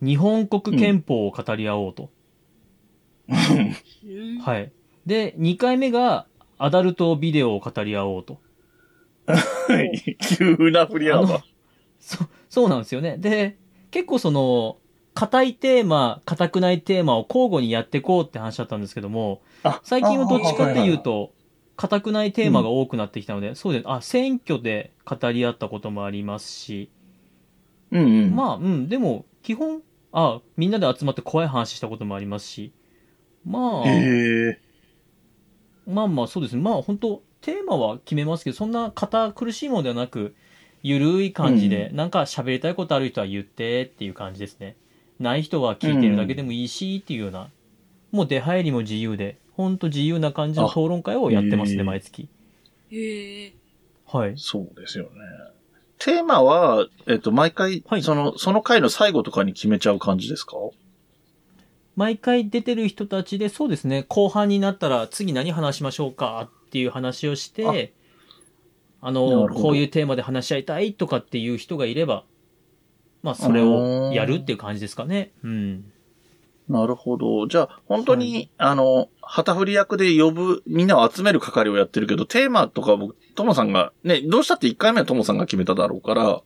[0.00, 2.10] 日本国憲法を語り合おうと。
[3.28, 4.72] うんはい。
[5.04, 6.26] で、2回目が、
[6.56, 8.40] アダルトビデオを語り合おうと。
[9.26, 9.36] は
[9.82, 10.16] い。
[10.38, 11.44] 急な振りあの幅。
[11.98, 13.18] そ、そうなんですよね。
[13.18, 13.58] で、
[13.90, 14.78] 結構その、
[15.14, 21.32] 硬いテーマ、硬くないテーマを交互にやっていこうって話だったんですけども、あ最近はどっちかっていうあと、
[21.76, 23.84] 硬くないテーマが多くなってきたので、そうです。
[23.88, 26.90] あ、選挙で語り合ったこともありますし、
[27.90, 28.34] うんうん。
[28.34, 29.82] まあ、うん、でも、基本、
[30.12, 32.72] あ、みんなで集まって怖い話したこともありますし、
[33.44, 33.88] まあ。
[35.86, 36.62] まあまあそうですね。
[36.62, 40.34] まあ本当テーマは決めますけど、そんな堅苦しいものではなく、
[40.82, 44.76] ゆるい感じで、なんか喋りたいことある人は言ってっていう感じですね。
[45.18, 47.50] ない人は聞いてるだけでもいいしっていうような、
[48.12, 52.28] もう出入りも自由で、本当自由な感じの討論会をやってますね、毎月。
[52.90, 53.52] へえ。
[54.06, 54.34] はい。
[54.36, 55.10] そうですよね。
[55.98, 60.56] テーマは、えっと、毎回、はいその、その回の最後とかに決めちゃう感じですか？
[61.96, 67.92] 毎回出てる人たちで、そうですね、後半になったら次何話しましょうかっていう話をして、
[69.00, 72.24] あの、こういうテーマで話し合いたいとかっていう人がいれば、
[73.22, 75.32] まあそれをやるっていう感じですかね。
[75.42, 75.92] うん。
[76.68, 77.46] なるほど。
[77.46, 86.42] じゃあ、本当に、あの、旗振り役で呼ぶ、みんなを集める係をやってるけど、テーマとか僕、ともさんが、ね、どうしたって1回目はともさんが決めただろうから、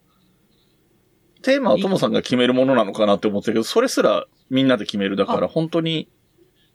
[1.42, 6.08] テーマはともさんが決めるものなのかなって思ってたけど、それすらみんなで決めるだから、あ本当に、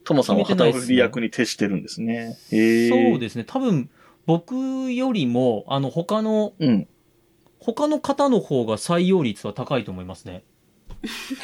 [0.04, 2.38] ともさんは旗振り役に徹してるんですね。
[2.52, 2.90] へえ。
[2.90, 3.46] そうですね。
[3.46, 3.90] 多分、
[4.28, 6.88] 僕よりも、あの、他の、うん。
[7.60, 10.44] 他の方の方が採用率は高いと思いますね。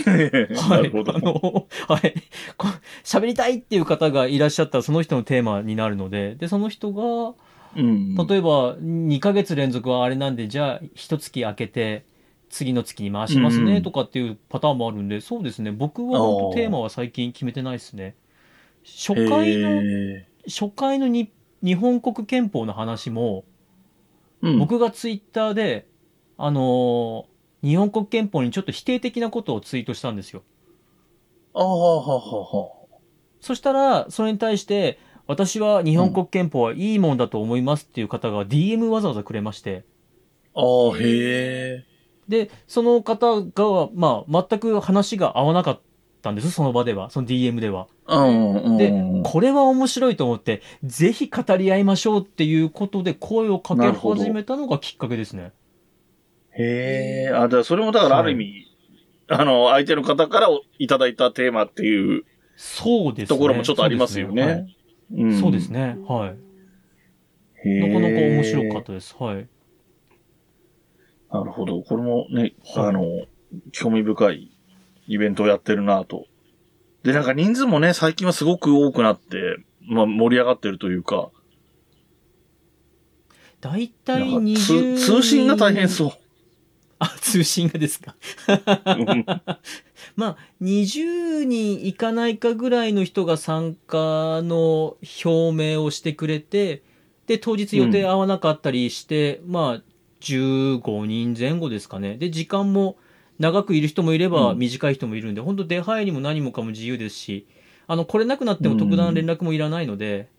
[0.05, 0.13] な
[0.61, 0.87] はい。
[0.87, 1.19] あ。
[1.19, 2.13] の、はい。
[2.57, 2.67] こ
[3.03, 7.33] 喋りたいっていう方がいらっしゃったら、その人のテーマになるので、で、その人が、
[7.75, 8.15] うん。
[8.15, 12.05] 例えば、2ヶ月連続はあれなんで、じゃあ、一月空けて、
[12.49, 15.71] 次の月に回しますね、とかっていうパターンもあるんで、そうですね。
[15.71, 18.15] 僕は本当テーマは最近決めてないですね。
[18.85, 21.31] 初回の、へ初回のに
[21.63, 24.59] 日本国憲法の話も、ーうん。
[24.59, 25.87] 僕がツイッターで、
[26.37, 30.43] あのー日本国憲法にちょっと否定的なことをツイートしたんですよ。
[31.53, 32.69] ああ、ははは
[33.39, 39.85] そしたら、それに対して、私は日本国憲法はいいもんだと思いますっていう方が DM わざわざくれまして、
[40.53, 41.85] ああ、へえ。
[42.27, 45.81] で、その方が、まあ、全く話が合わなかっ
[46.23, 47.87] たんです、その場では、その DM では。
[48.77, 55.51] で、これは面白いと思って、ぜひ語り合いましょうっていうことで声をかけ始めたのがきっかけですね。
[56.51, 57.29] へえ。
[57.29, 58.67] あ、だからそれもだからある意味、
[59.27, 60.47] あの、相手の方から
[60.79, 62.23] いただいたテーマっていう
[62.55, 63.37] そうですね。
[63.37, 64.75] ところもちょっとありますよね。
[65.13, 65.97] うんそうですね。
[66.07, 66.33] は
[67.65, 67.69] い。
[67.69, 69.15] なかなか面白かったです。
[69.19, 69.47] はい。
[71.31, 71.81] なるほど。
[71.81, 73.03] これもね、はいあの、
[73.71, 74.52] 興味深い
[75.07, 76.25] イベントをやってるなと。
[77.03, 81.29] で、なんか人数もね、最近はすごく多くなって、まあ盛り上がってるというか、
[83.61, 86.11] だいたいなんか20通通信が大変そう。
[86.99, 88.15] あ、通信がですか？
[88.85, 89.25] うん
[90.15, 96.83] まあ、20人いかないかぐらいの人が参加の表明をしてくれて、
[97.27, 99.83] で、当日予定合わなかったりして、まあ、
[100.21, 102.15] 15人前後ですかね。
[102.17, 102.97] で、時間も
[103.39, 107.47] 長くいる人もいればうん短い人もいるんで、本当出入りも何もかも自由ですし、
[107.87, 110.29] あの、来れなくなっても特段連絡もいらないので、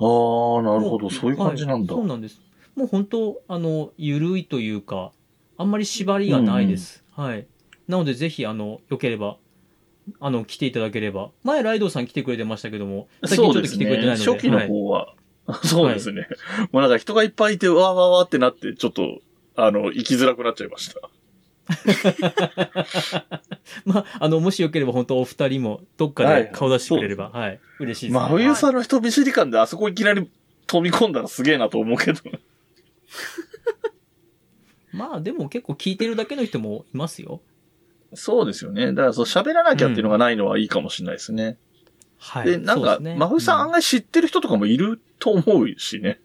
[0.00, 1.10] ああ、なるほど。
[1.10, 1.94] そういう感じなんだ。
[1.94, 2.40] はいそうなんです。
[2.76, 5.10] もう本当、あの、ゆるいというか、
[5.56, 7.02] あんまり縛りがないです。
[7.16, 7.46] はい。
[7.88, 9.38] なので、ぜひ、あの、よければ、
[10.20, 11.30] あの、来ていただければ。
[11.42, 14.30] 前、ライドウさん来てくれてましたけども、最近ちょっと来てくれてないので。
[14.30, 15.14] 初期のはい方は、
[15.64, 16.28] そうですね。
[16.70, 19.18] もうなんか人がいっぱいいて、わーわーわーってなって、ちょっと、
[19.56, 21.00] あの、行きづらくなっちゃいました。
[23.84, 27.60] まあ、あの、もしよければ、本当お二人も、どっかで顔出してくれれば、はい。
[27.78, 30.30] 嬉しいです、真冬さんの人見知り感であそこいきなり
[30.66, 32.20] 飛び込んだらすげえなと思うけど。
[34.92, 37.40] まあ、でも結構聞いてるだけの人もいますよ。
[38.14, 38.92] そうですよね。
[38.92, 41.58] だからそう喋らなきゃっていうのがないのはいいかもしれないですね。
[42.18, 42.46] はい。
[42.46, 46.20] で、なんか、ね真冬さんう案外知ってる人とかもいると思うしね。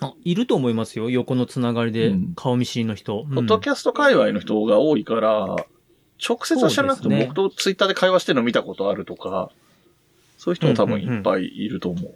[0.00, 1.08] うんあ、いると思いますよ。
[1.10, 3.24] 横のつながりでうん、顔見知りの人。
[3.28, 5.56] うんポッドキャスト界隈の人が多いから、
[6.26, 9.50] 直接は知らなくても僕とツイッターで会話してるの見たことあるとか、
[10.38, 12.14] そういう人も多分いっぱいいると思う。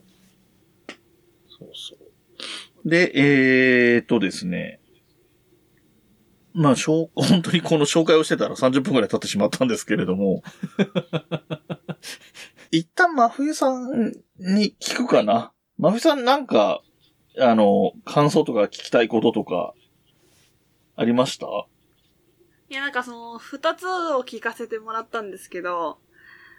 [1.48, 2.88] そうそう。
[2.88, 4.80] で、えーっとですね。
[6.52, 10.42] まあ、しょう本当にこの紹介をしてたら30分くらい経ってしまったんですけれども。
[12.72, 15.52] 一旦真冬さんに聞くかな。
[15.78, 16.82] まふさんなんか、
[17.40, 19.74] あの、感想とか聞きたいこととか、
[20.96, 21.46] ありました？
[22.68, 25.98] いや、なんかその、二つを聞かせてもらったんですけど、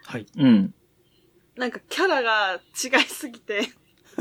[0.04, 0.26] はい。
[0.36, 0.74] うん。
[1.56, 3.62] なんかキャラが違いすぎて、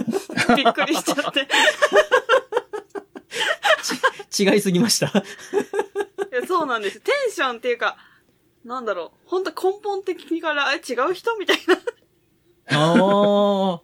[0.57, 1.49] びっくりしちゃって。
[4.39, 5.07] 違いすぎました？
[5.07, 5.11] い
[6.33, 7.01] やそうなんです。
[7.01, 7.97] テンションっていうか、
[8.65, 11.37] なんだろう、本当根本的にから、え、違う人？
[11.39, 11.75] みたいな。
[12.79, 12.95] あ
[13.75, 13.81] あ。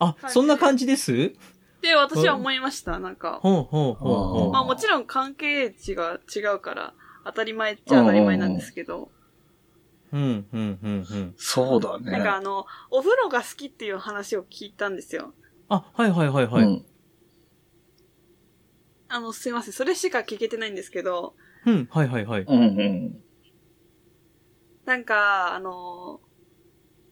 [0.00, 1.32] あ、はいそんな感じです？
[1.88, 3.40] って私は思いました、なんか。
[3.42, 4.52] ほうほうほうほう。
[4.52, 9.10] まあもちろん関係値が違うから、当たり前っちゃ当たり前なんですけど、
[10.12, 11.34] うん、うん、うん、うん。
[11.36, 12.10] そうだね。
[12.12, 15.34] なんかあの、お風呂が好きっていう話を聞いたんですよ。
[15.68, 16.64] あ、はいはいはいはい。
[16.64, 16.86] うん。
[19.08, 21.34] あの、すいません、それしか聞けてないんですけど、
[21.66, 22.42] うん、はいはいはい。
[22.42, 23.22] うんうん。
[24.86, 26.20] なんか、あの、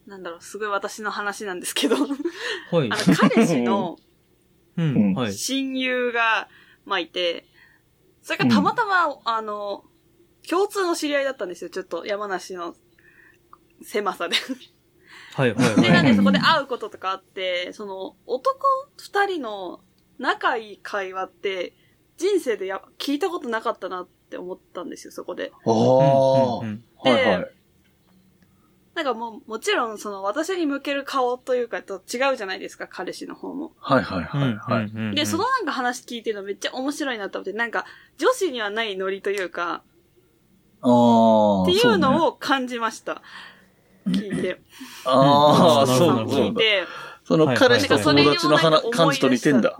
[0.07, 1.99] なんだろう、すごい私の話なんですけど、あ
[2.75, 2.89] はい。
[2.89, 3.99] の、彼氏の
[4.77, 5.35] うん、うんはい。
[5.35, 6.49] 親友が、
[6.85, 7.47] まあ、いて、
[8.23, 9.85] それがたまたま、あの、
[10.49, 12.75] 共通の知り合いだったんですよ、ちょっと山梨の
[13.83, 14.37] 狭さで。
[15.35, 16.13] はいはいで、なんはい。
[16.13, 18.59] でそこで会うこととかあって、その、男
[18.97, 19.81] 二人の
[20.19, 21.75] 仲いい会話って、
[22.17, 25.53] 人生でや聞いたことなかったなって思ったんですよ、そこで。
[25.65, 27.56] ああ、うんうんうんはいはい。
[28.97, 33.73] なんかもう、もちろん、その、私に向ける顔というかと違うじゃないですか、彼氏の方も。
[33.79, 34.85] はいはいはいはい。
[34.87, 37.85] うんうんうんで、そのなんか話聞いてるのめっちゃ面白いなと思って、なんか、
[38.17, 39.83] 女子にはないノリというか、
[40.81, 41.63] ああ。
[41.65, 43.21] っていうのを感じました。
[44.09, 44.63] 聞いて。
[45.05, 46.49] ああ、うんそうなるほどそうだ。
[46.49, 46.85] 聞いて、
[47.25, 49.79] そのはい彼氏と友達の話感じと似てんだ。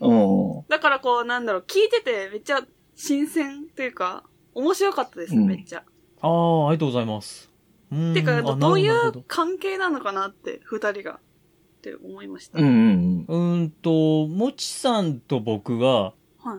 [0.00, 0.64] うん。
[0.68, 2.62] だからこう、なんだろう、聞いててめっちゃ
[2.96, 5.84] 新鮮というか、面白かったです、うんめっちゃ。
[6.22, 7.53] ああ、ありがとうございます。
[8.14, 11.14] てか、あどどういう関係なのかなって、二人が。
[11.14, 11.18] っ
[11.84, 12.58] て思いました。
[12.58, 16.58] うんうんうーんと、もちさんと僕が、はい。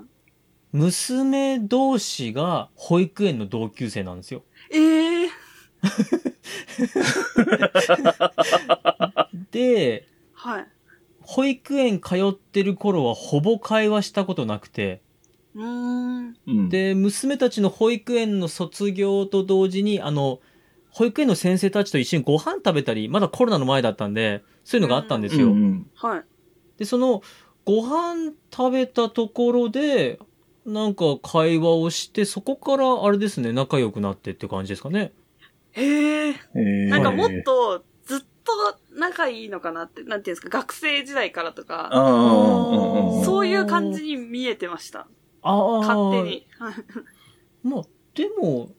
[0.72, 4.44] 娘同士が保育園の同級生なんですよ。
[4.72, 5.30] ええー。
[9.52, 10.68] で、はい。
[11.22, 15.02] 保育園通ってる頃はほぼ会話したことなくて。
[15.56, 20.40] うん。、で、娘たちの保育園の卒業と同時に、あの、
[20.98, 25.48] 保育園の先生たちと一緒にご飯食べたり、まだコロナの前だったんで、そういうのがあったんですよ。
[25.48, 25.88] うんうん。
[25.94, 26.24] はい。
[26.78, 27.22] で、その、
[27.66, 30.20] ご飯食べたところで、
[30.66, 35.12] なんか会話をして、そこからあれですね、仲良くなってって感じですかね。
[35.74, 36.30] へえ。
[36.30, 38.54] えーなんかもっと、ずっと
[38.98, 41.90] 仲いいのかなって、なんていうんですか、学生時代からとうんか。
[43.26, 45.10] そういう感じに見えてました。
[45.42, 45.80] ああ。
[45.80, 46.48] 勝手に。
[46.58, 46.76] はい
[47.64, 48.70] まあ、でも、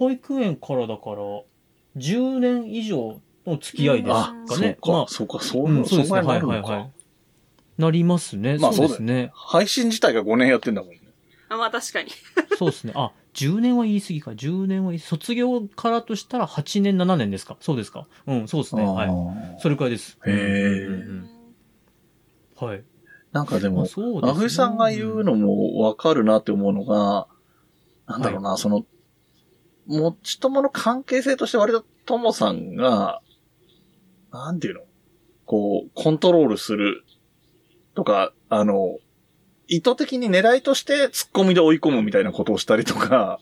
[0.00, 1.16] 保育園からだから、
[1.98, 4.78] 10年以上の付き合いですあか、そうね。
[4.80, 6.18] まか、そうか、そうあ、うん、そうですね。
[6.20, 6.90] はないはいはい。
[7.76, 8.56] なりますね。
[8.58, 9.30] まあそうですね。
[9.34, 11.00] 配信自体が5年やってんだもんね。
[11.50, 12.08] あまあ確かに。
[12.56, 12.94] そうですね。
[12.96, 14.30] あ、10年は言い過ぎか。
[14.30, 17.58] 10年は卒業からとしたら8年、7年ですか。
[17.60, 18.06] そうですか。
[18.26, 18.86] うん、そうですね。
[18.86, 19.08] はい。
[19.08, 19.60] い。
[19.60, 20.18] それくらいです。
[20.24, 21.00] へーうんうん
[22.62, 22.84] うんはい。
[23.32, 27.28] なんかでも、まあそうですねあふさんが言うのもわかるなって思うのが、
[28.06, 28.84] なんだろうな、その、
[29.90, 33.20] もちともの関係性として割とともさんが、
[34.32, 34.80] なんていうの？
[35.46, 37.02] こう、コントロールする
[37.96, 38.98] とか、あの、
[39.66, 43.40] 意図的に狙いとして突っ込みで追い込むみたいなことをしたりとか、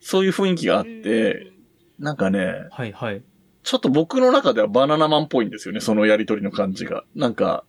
[0.00, 1.52] そういう雰囲気があって、
[1.98, 3.22] なんかね、はいはい。
[3.62, 7.04] ちょっと僕の中ではバナナマンっぽいんですよね、そのやりとりの感じが。
[7.14, 7.64] なんか、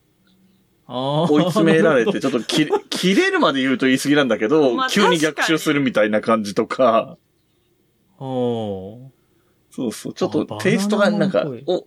[0.86, 1.30] ああ。
[1.30, 7.16] 追い詰められなて、るちょっとき、切れるまで言うと言い過ぎなんだけど、まあ急に逆襲するみたいな感じとか、
[8.16, 9.24] ほど。
[9.70, 11.86] そうそう、ちょっとあテイストがなんかお、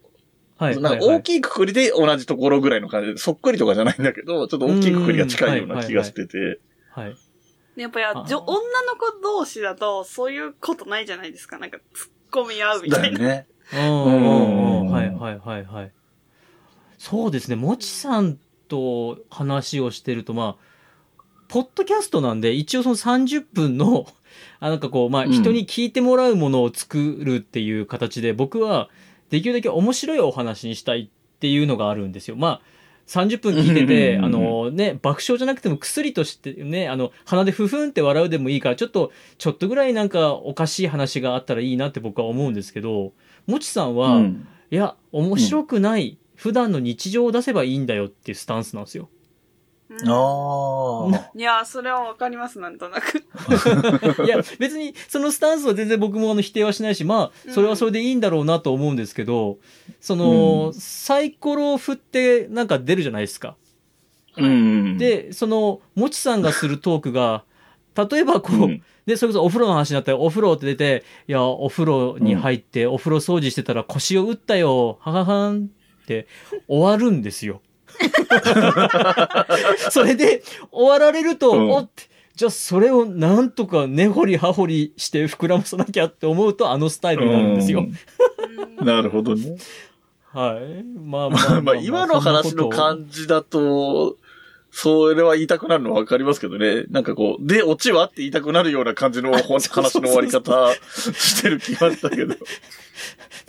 [0.58, 0.80] はい。
[0.80, 6.60] なんかはい大きいくくりで同じところぐらいの感じで、そっくりとかじゃないんだけど、ちょっと大きいくくりが近いような気がしてて、
[6.92, 7.16] はい。
[7.76, 11.60] やっぱやあーじょ女の子同士だと、そういうことないじゃないですか。
[11.60, 13.20] なんか、突っ込み合うみたいな。
[13.20, 13.48] だよね。
[13.74, 15.92] うんうんうんはいはいはいはい。
[16.98, 20.68] そうですね、もちさんと話をしてると、まあ、
[21.48, 24.08] ポッドキャストなんで、一応その30分の、
[24.60, 28.90] あなんかこう、まあ、うん人に聞いてもらうものを作るっていう形で、僕は、
[29.30, 32.36] できるだけ面白いお話にしたいっていうのがあるんですよ。
[32.36, 32.62] まあ、
[33.08, 43.14] 30分聞いてて、うんあのね、爆笑じゃなくても薬としてね、あの、鼻でふふんって笑うでもいいから、ちょっと、ちょっとぐらいなんかおかしい話があったらいいなって僕は思うんですけど、
[43.46, 49.10] もちさんは、うんいや、面白くない、普段の日常を出せばいいんだよっていうスタンスなんですよ。
[49.90, 51.32] うんああ。
[51.34, 53.24] いや、それはわかります、なんとなく。
[54.26, 59.60] いや、別に、そのスタンスは全然僕もあの否定はしないし、まあ、それはそれでいいんだろうなと思うんですけど、
[60.02, 63.56] その、うんサイコロを振ってなんか出るじゃないですか。
[64.36, 67.44] うん。、で、その、もちさんがするトークが、
[67.96, 75.70] 例えばこう、うんで、それこそお風呂の話になったら、お風呂って出て、いや、お風呂に入って、お風呂掃除してたら腰を打ったよ、はははん
[76.04, 76.28] って
[76.68, 77.62] 終わるんですよ。
[79.92, 82.04] それで、終わられると、うんおって、
[82.36, 87.80] じゃあそれをなんとか根掘り葉掘りして膨らまさなきゃって思うと、あのスタイルになるんですよ。
[87.80, 87.98] うん
[88.86, 89.58] なるほどね。
[90.34, 90.84] はい。
[90.84, 94.18] まあまあまあ、 まあ、今の話の感じだと、
[94.70, 96.84] それは言いたくなるのはわかりますけどね。
[96.90, 102.36] なんかこう、で、オチはって言いたくなるような感じの話の終わり方 してる気がしたけど。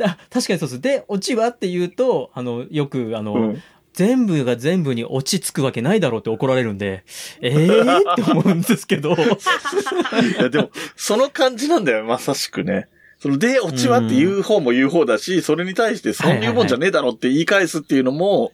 [0.00, 0.80] あ確かにそうです。
[0.80, 3.62] で、オチはって言うと、あの、よく、あの、うん。
[3.98, 7.02] 全部が全部に落ち着くわけないだろうって怒られるんで、
[7.40, 9.16] え えー、って思うんですけど、い
[10.40, 12.86] や、でも、その感じなんだよ、まさしくね。
[13.18, 18.52] その、で、オチはって言う方も言う方だし、それに対して、そういうもんじゃねえだろって言い返すっていうのも、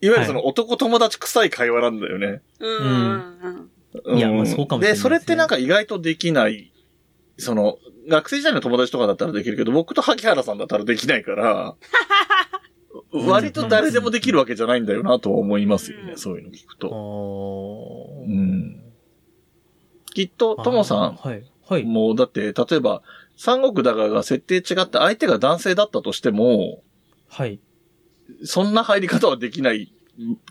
[0.00, 2.40] いわゆるその男友達臭い会話なんだよね。
[2.58, 3.70] うんうんうん。
[4.04, 6.72] うんいやまあそうかもしれないですねで、それってなんか意外とできない。
[7.36, 7.76] その、
[8.08, 11.76] 学生時代の友達とかだったらできるけど、僕と萩原さんだったらできないから、
[13.12, 16.88] 割と誰でもできるわけじゃないんだよなとは思いますよね、うんそういうの聞くと。
[16.88, 18.82] おうん。
[20.14, 21.44] きっと、ともさん、はい。
[21.68, 21.84] はい。
[21.84, 23.02] もうだって、例えば、
[23.36, 26.82] 三国だがが設定違って相手が男性だったとしても、
[27.28, 27.60] はい。
[28.44, 29.92] そんな入り方はできない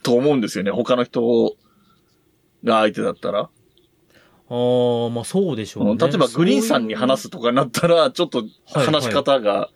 [0.04, 0.72] と思うんですよね。
[0.72, 1.56] 他の人
[2.64, 3.40] が相手だったら。
[3.42, 3.50] あ
[4.50, 5.98] あ、まあそうでしょうね。
[5.98, 8.44] 例えばグリーンさんに話すとかになったら、ちょっと
[8.74, 9.70] はい話し方が、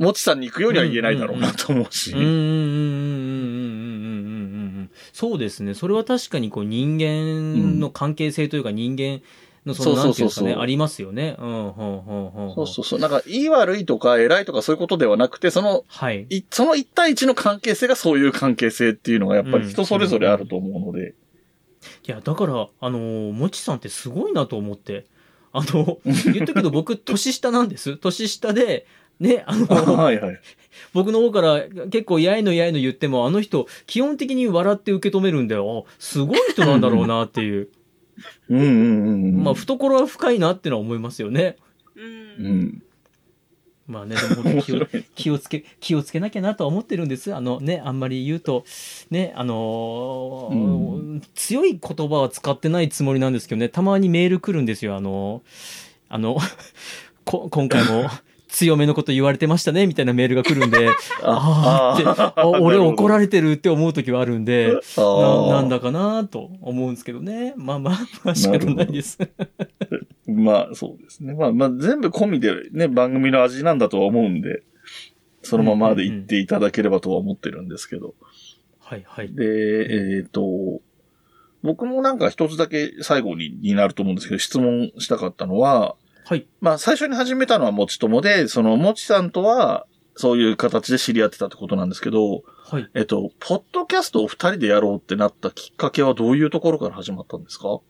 [0.00, 2.10] もちさんに行くようには言えないだろうなと思うし。
[5.12, 5.74] そうですね。
[5.74, 9.20] それは確かにこう人間の関係性というか人間
[9.66, 11.36] のその、何ていうかね、ありますよね。
[11.38, 12.98] そうそうそう。
[12.98, 21.08] なんか、いい悪いとか偉いとかそういうことではなくて、その、はい、いその一対一の関係性がそういう関係性っていうのがやっぱり人それぞれあると思うので。
[21.08, 21.14] うん
[22.06, 25.06] いや、だから、あのー、もちさんってすごいなと思って。
[25.52, 25.98] あの、
[26.32, 27.96] 言ったけど僕、年下なんです。
[27.96, 28.86] 年下で、
[29.20, 29.66] ね、あの、
[29.96, 30.40] はいはい。
[30.92, 35.84] 僕の方から結構やいのやいの言っても、あの人、基本的に笑って受け止めるんだよ。
[35.86, 37.68] あすごい人なんだろうなっていう。
[38.48, 39.44] うんうんうんうん。
[39.44, 41.56] まあ、懐は深いなってのは思いますよね。
[41.96, 42.00] う。
[42.00, 42.04] う
[42.48, 42.82] んん。
[43.86, 47.34] まあね、でも気を 気をつけ、気をつけなきゃなとは思ってるんです。
[47.34, 48.64] あのね、あんまり言うと、
[49.10, 54.94] ね、あのーう強い言葉は使ってないつもりなんですけどね、たまにメール来るんですよ。
[54.96, 56.38] あのーあの、
[57.24, 58.08] こ今回も
[58.50, 60.88] 強めのこと言われてましたね、みたいなメールが来るんで、
[61.22, 67.54] あーって、あ 俺怒られれてるって思う時はあるんで、あなーなんだかなと思うんですけどね。
[67.56, 67.94] まあまあ、
[68.24, 69.18] まあ仕方ないです。
[70.26, 71.34] まあ、そうですね。
[71.34, 74.62] まあ、まあ、全部込みでね、番組の味なんだとは思うんで、
[75.42, 78.14] そのままで言っていただければとは思ってるんですけど。
[78.80, 79.32] はいはい。
[79.34, 80.80] で、えっ、と、
[81.62, 85.96] 僕もなんか一つだけ最後にになると思うんですけど、質問したかったのは、
[86.30, 86.46] はい。
[86.60, 92.88] まあ、最初に始めたのはもちともで、そのもちさんとは、そういう形で知り合ってたってことなんですけど、はい。
[92.94, 97.80] えっと、ポッドキャストを二人でやろうってなったきっかけはどういうところから始まったんですか？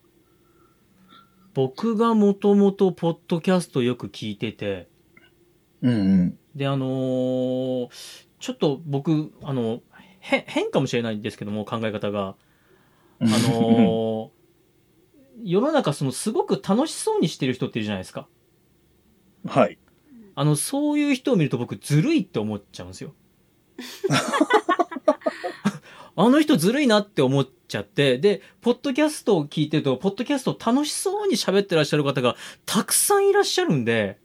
[1.53, 4.89] 僕がもともとポッドキャストよく聞いてて、
[5.83, 6.39] うんうん。
[6.57, 7.89] で、あのー
[8.39, 9.81] ちょっと僕、あの、
[10.21, 12.37] 変、変かもしれないんですけども、考え方が。
[13.21, 14.40] あのー
[15.45, 18.27] 世の中、その、すごく楽しそうにしてる人っているじゃないですか。
[19.47, 19.79] はい。
[20.35, 23.15] あの、そういう人を見ると僕、ずるいって思っちゃうんですよ。
[26.17, 32.37] あの人ずるいなって思っちゃって、で、ポッドキャストを聞いてると、ポッドキャストを楽しそうに喋ってらっしゃる方が
[32.67, 34.19] たくさんいらっしゃるんで、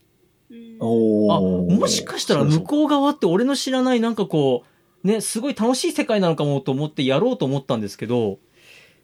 [0.49, 4.63] うんあ、もしかしたら向こう側って俺の知らないなんかこ
[5.03, 8.39] う、ね、すごい楽しい世界なのかもと思ってやろうと思ったんですけど、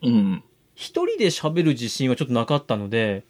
[0.03, 0.43] うん。
[0.75, 3.23] 一人で喋る自信はちょっとなかったので、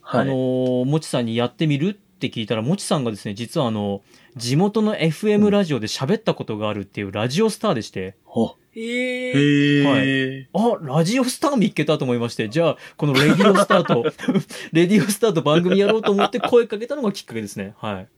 [0.00, 0.20] はい。
[0.22, 4.02] あのー、もちさんにやってみるって聞いたら、もちさんがですね、実はあの、
[4.36, 9.32] 地元の FM ラジオで喋ったことがあるっていうラジオスターでして、あへえ。
[9.32, 10.48] へえ。
[10.54, 14.04] あ、ラジオスター見っけたと思いまして、じゃあ、このレディオスターと、
[14.72, 17.74] レディオスターと番組やろうと思って声かけたのがきっかけですね。
[17.78, 18.08] はい。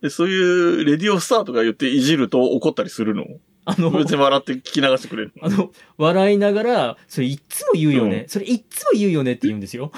[0.00, 3.24] でそういうレディオスターとか言っていじると怒ったりするの？
[3.66, 8.24] あの、別に笑って聞き流してくれるの あの、笑いながら、それいっつも言うよね。
[8.26, 9.92] うそれいっつも言うよねって言うんですよ。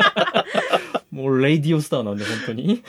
[1.10, 2.82] もう、レディオスターなんで、本当に。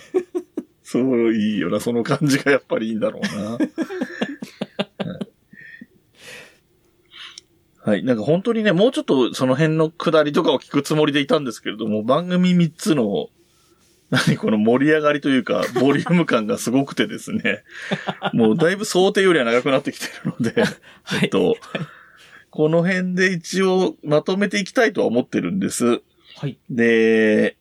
[0.83, 1.79] そう、いいよな。
[1.79, 3.57] その感じがやっぱりいいんだろうな。
[7.83, 8.03] はい。
[8.03, 13.29] なんか本当にね、もうちょっとその辺の下りとかを聞くつもりでいたんですけれども、番組3つの、
[14.11, 17.63] 何この盛り上がりというか、ボリューム感がすごくてですね。
[18.33, 20.61] もうだいぶ想定よりは長くなってきてるので、
[21.03, 21.55] はいえっと、
[22.49, 26.01] この辺で一応まとめていきたいとは思ってるんです。
[26.35, 26.59] はい。
[26.69, 27.55] で、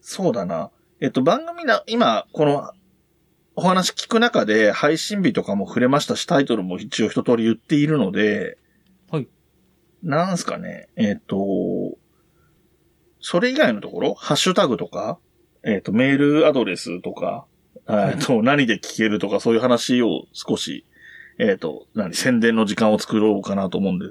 [0.00, 0.70] そうだな。
[1.00, 2.72] えっと、番組な、今、この、
[3.54, 8.56] お話聞く中で配信日とかも触れましたし、タイトルも一応一通り言っているので、
[9.10, 9.28] はい。
[10.02, 11.36] なんすかね、えっと、
[13.20, 15.18] それ以外のところ、ハッシュタグとか、
[15.64, 17.46] えっと、メールアドレスとか、
[17.88, 20.84] えっと、何で聞けるとか、そういう話を少し、
[21.38, 24.06] えっと、何、宣伝の時間を作ろうかなと思うんで、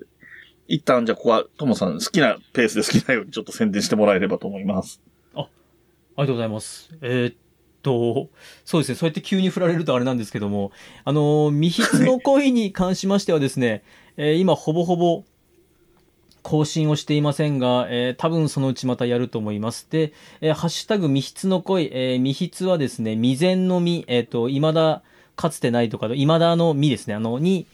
[0.68, 5.02] 一旦じゃあここは、ともさん好きなペースで好きなようにちょっと宣伝してもらえればと思います。
[5.36, 6.90] ありがとうございます。
[7.02, 7.36] えーっ
[7.84, 8.30] と、
[8.66, 10.72] そうですね、そうやって急に振られるとあれなんですけども、
[11.06, 13.84] あの、未筆の恋に関しましてはですね、
[14.18, 15.24] えー今ほぼほぼ
[16.48, 19.86] 更新をしていませんが、えー多分そのうちまたやると思います。
[19.90, 25.02] で、えーハッシュタグ未筆の恋、えー未筆はですね、未然の未、えーっと、未だ
[25.36, 27.68] かつてないとか、未だの未ですね、あの、に、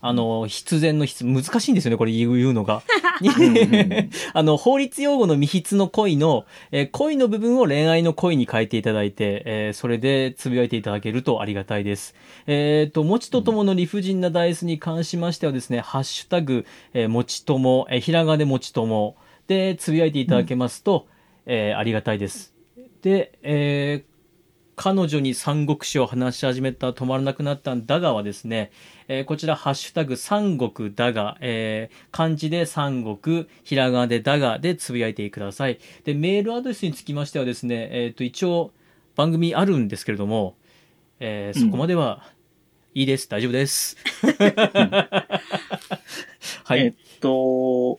[0.00, 2.82] あの、必然の必、難しいんですよね、これ言うのが。
[3.20, 3.30] に
[4.34, 12.14] あの、法律用語の未筆の恋の、えー恋の部分を恋愛の恋に変えていただいて、えーそれでつぶやいていただけるとありがたいです。
[12.46, 19.16] えっ、と、もちとともの理不尽なダイスに関しましてはですね、ハッシュタグ、えーもちとも、えーひらがなでもちとも
[19.46, 21.06] でつぶやいていただけますと、
[21.46, 22.54] えーありがたいです。
[23.02, 24.15] で、えー
[24.76, 28.70] 彼女に三国志を話し始めたら止まらなくなったんだがはですね、
[29.08, 35.78] えーこちら、ハッシュタグ、三国だが、えー漢字で三国、ひらがなでだがでつぶやいてください。
[36.04, 38.70] で、メールアドレスにつきましてはですね、えっ、と、一応、
[39.14, 40.56] 番組あるんですけれども、
[41.20, 42.22] えーそこまでは
[42.94, 43.30] いいです。
[43.30, 43.96] 大丈夫です。
[46.64, 46.80] はい。
[46.80, 47.98] えっと、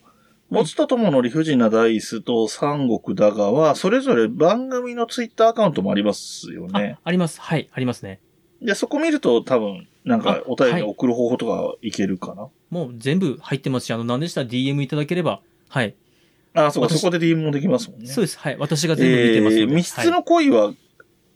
[0.50, 6.98] もちとともの理不尽なダイスと三国だがは、それぞれ番組のツイッターアカウントもありますよあね。
[7.04, 7.41] あります。
[7.41, 8.22] はい、ありますね。
[8.62, 12.48] で、そこ見ると多分、なんかあお便りはい送る方法とかいけるかな？
[12.70, 14.41] もう全部入ってますし、あの、何でした？
[14.43, 15.95] ら DM いただければ、はい。
[16.54, 18.08] あ、そうか、私そこで DM もできますもんね。
[18.08, 18.39] そうです。
[18.39, 18.58] はい。
[18.58, 19.62] 私が全部見てますので。
[19.64, 20.74] えー密室の恋は、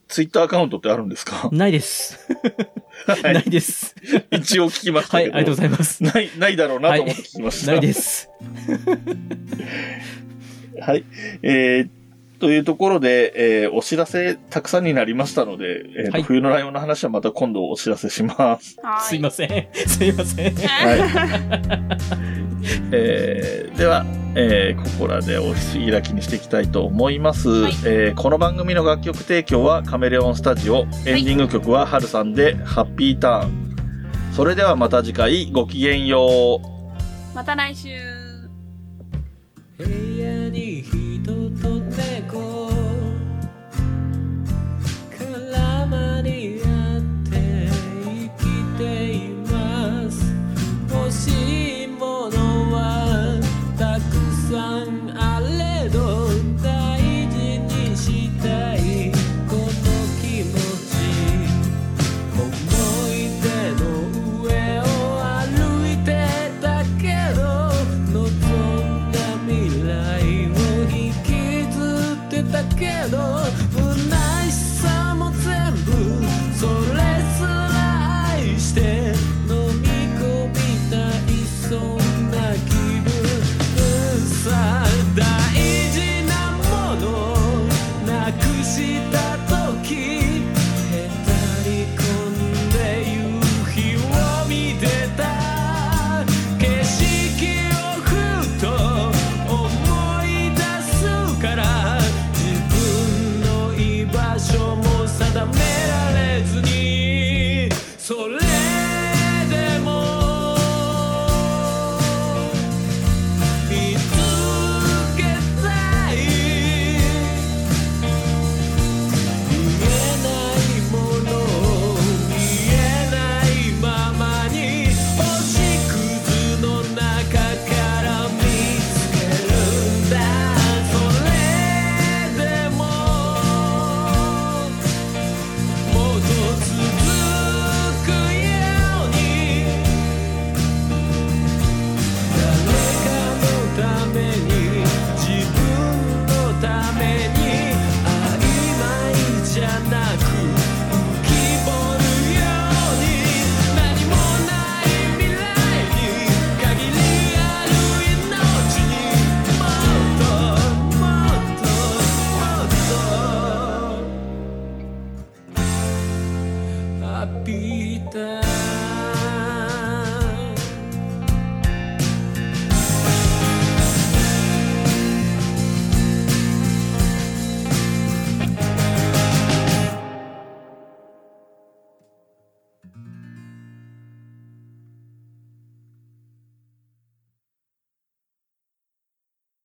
[0.07, 1.35] ツイッターアカウントってあるんですか？
[1.35, 2.17] はいないです。
[3.07, 3.95] はいないです。
[4.31, 5.25] 一応聞きましたはい。
[5.25, 6.03] ありがとうございます。
[6.03, 7.71] ない、ないだろうなと思って聞きました。
[7.71, 8.29] ないです。
[10.79, 11.03] はい。
[11.43, 11.89] えー、
[12.41, 18.75] というところで、えーお知らせたくさんになりましたので、えーとはい冬のライオンの話はまた今度お知らせします。
[18.81, 19.01] はい。
[19.01, 19.67] すいません。
[19.87, 20.55] すいません。
[20.55, 20.99] はい。
[22.91, 30.87] えーでは、えーここらでお開きにしていきたいと思います、はいえーこの番組の楽曲提供はカメレオンスタジオ。
[31.05, 33.75] エンディング曲はハルさんで、ハッピーターン。
[34.33, 37.35] それではまた次回、ごきげんよう。
[37.35, 37.89] また来週。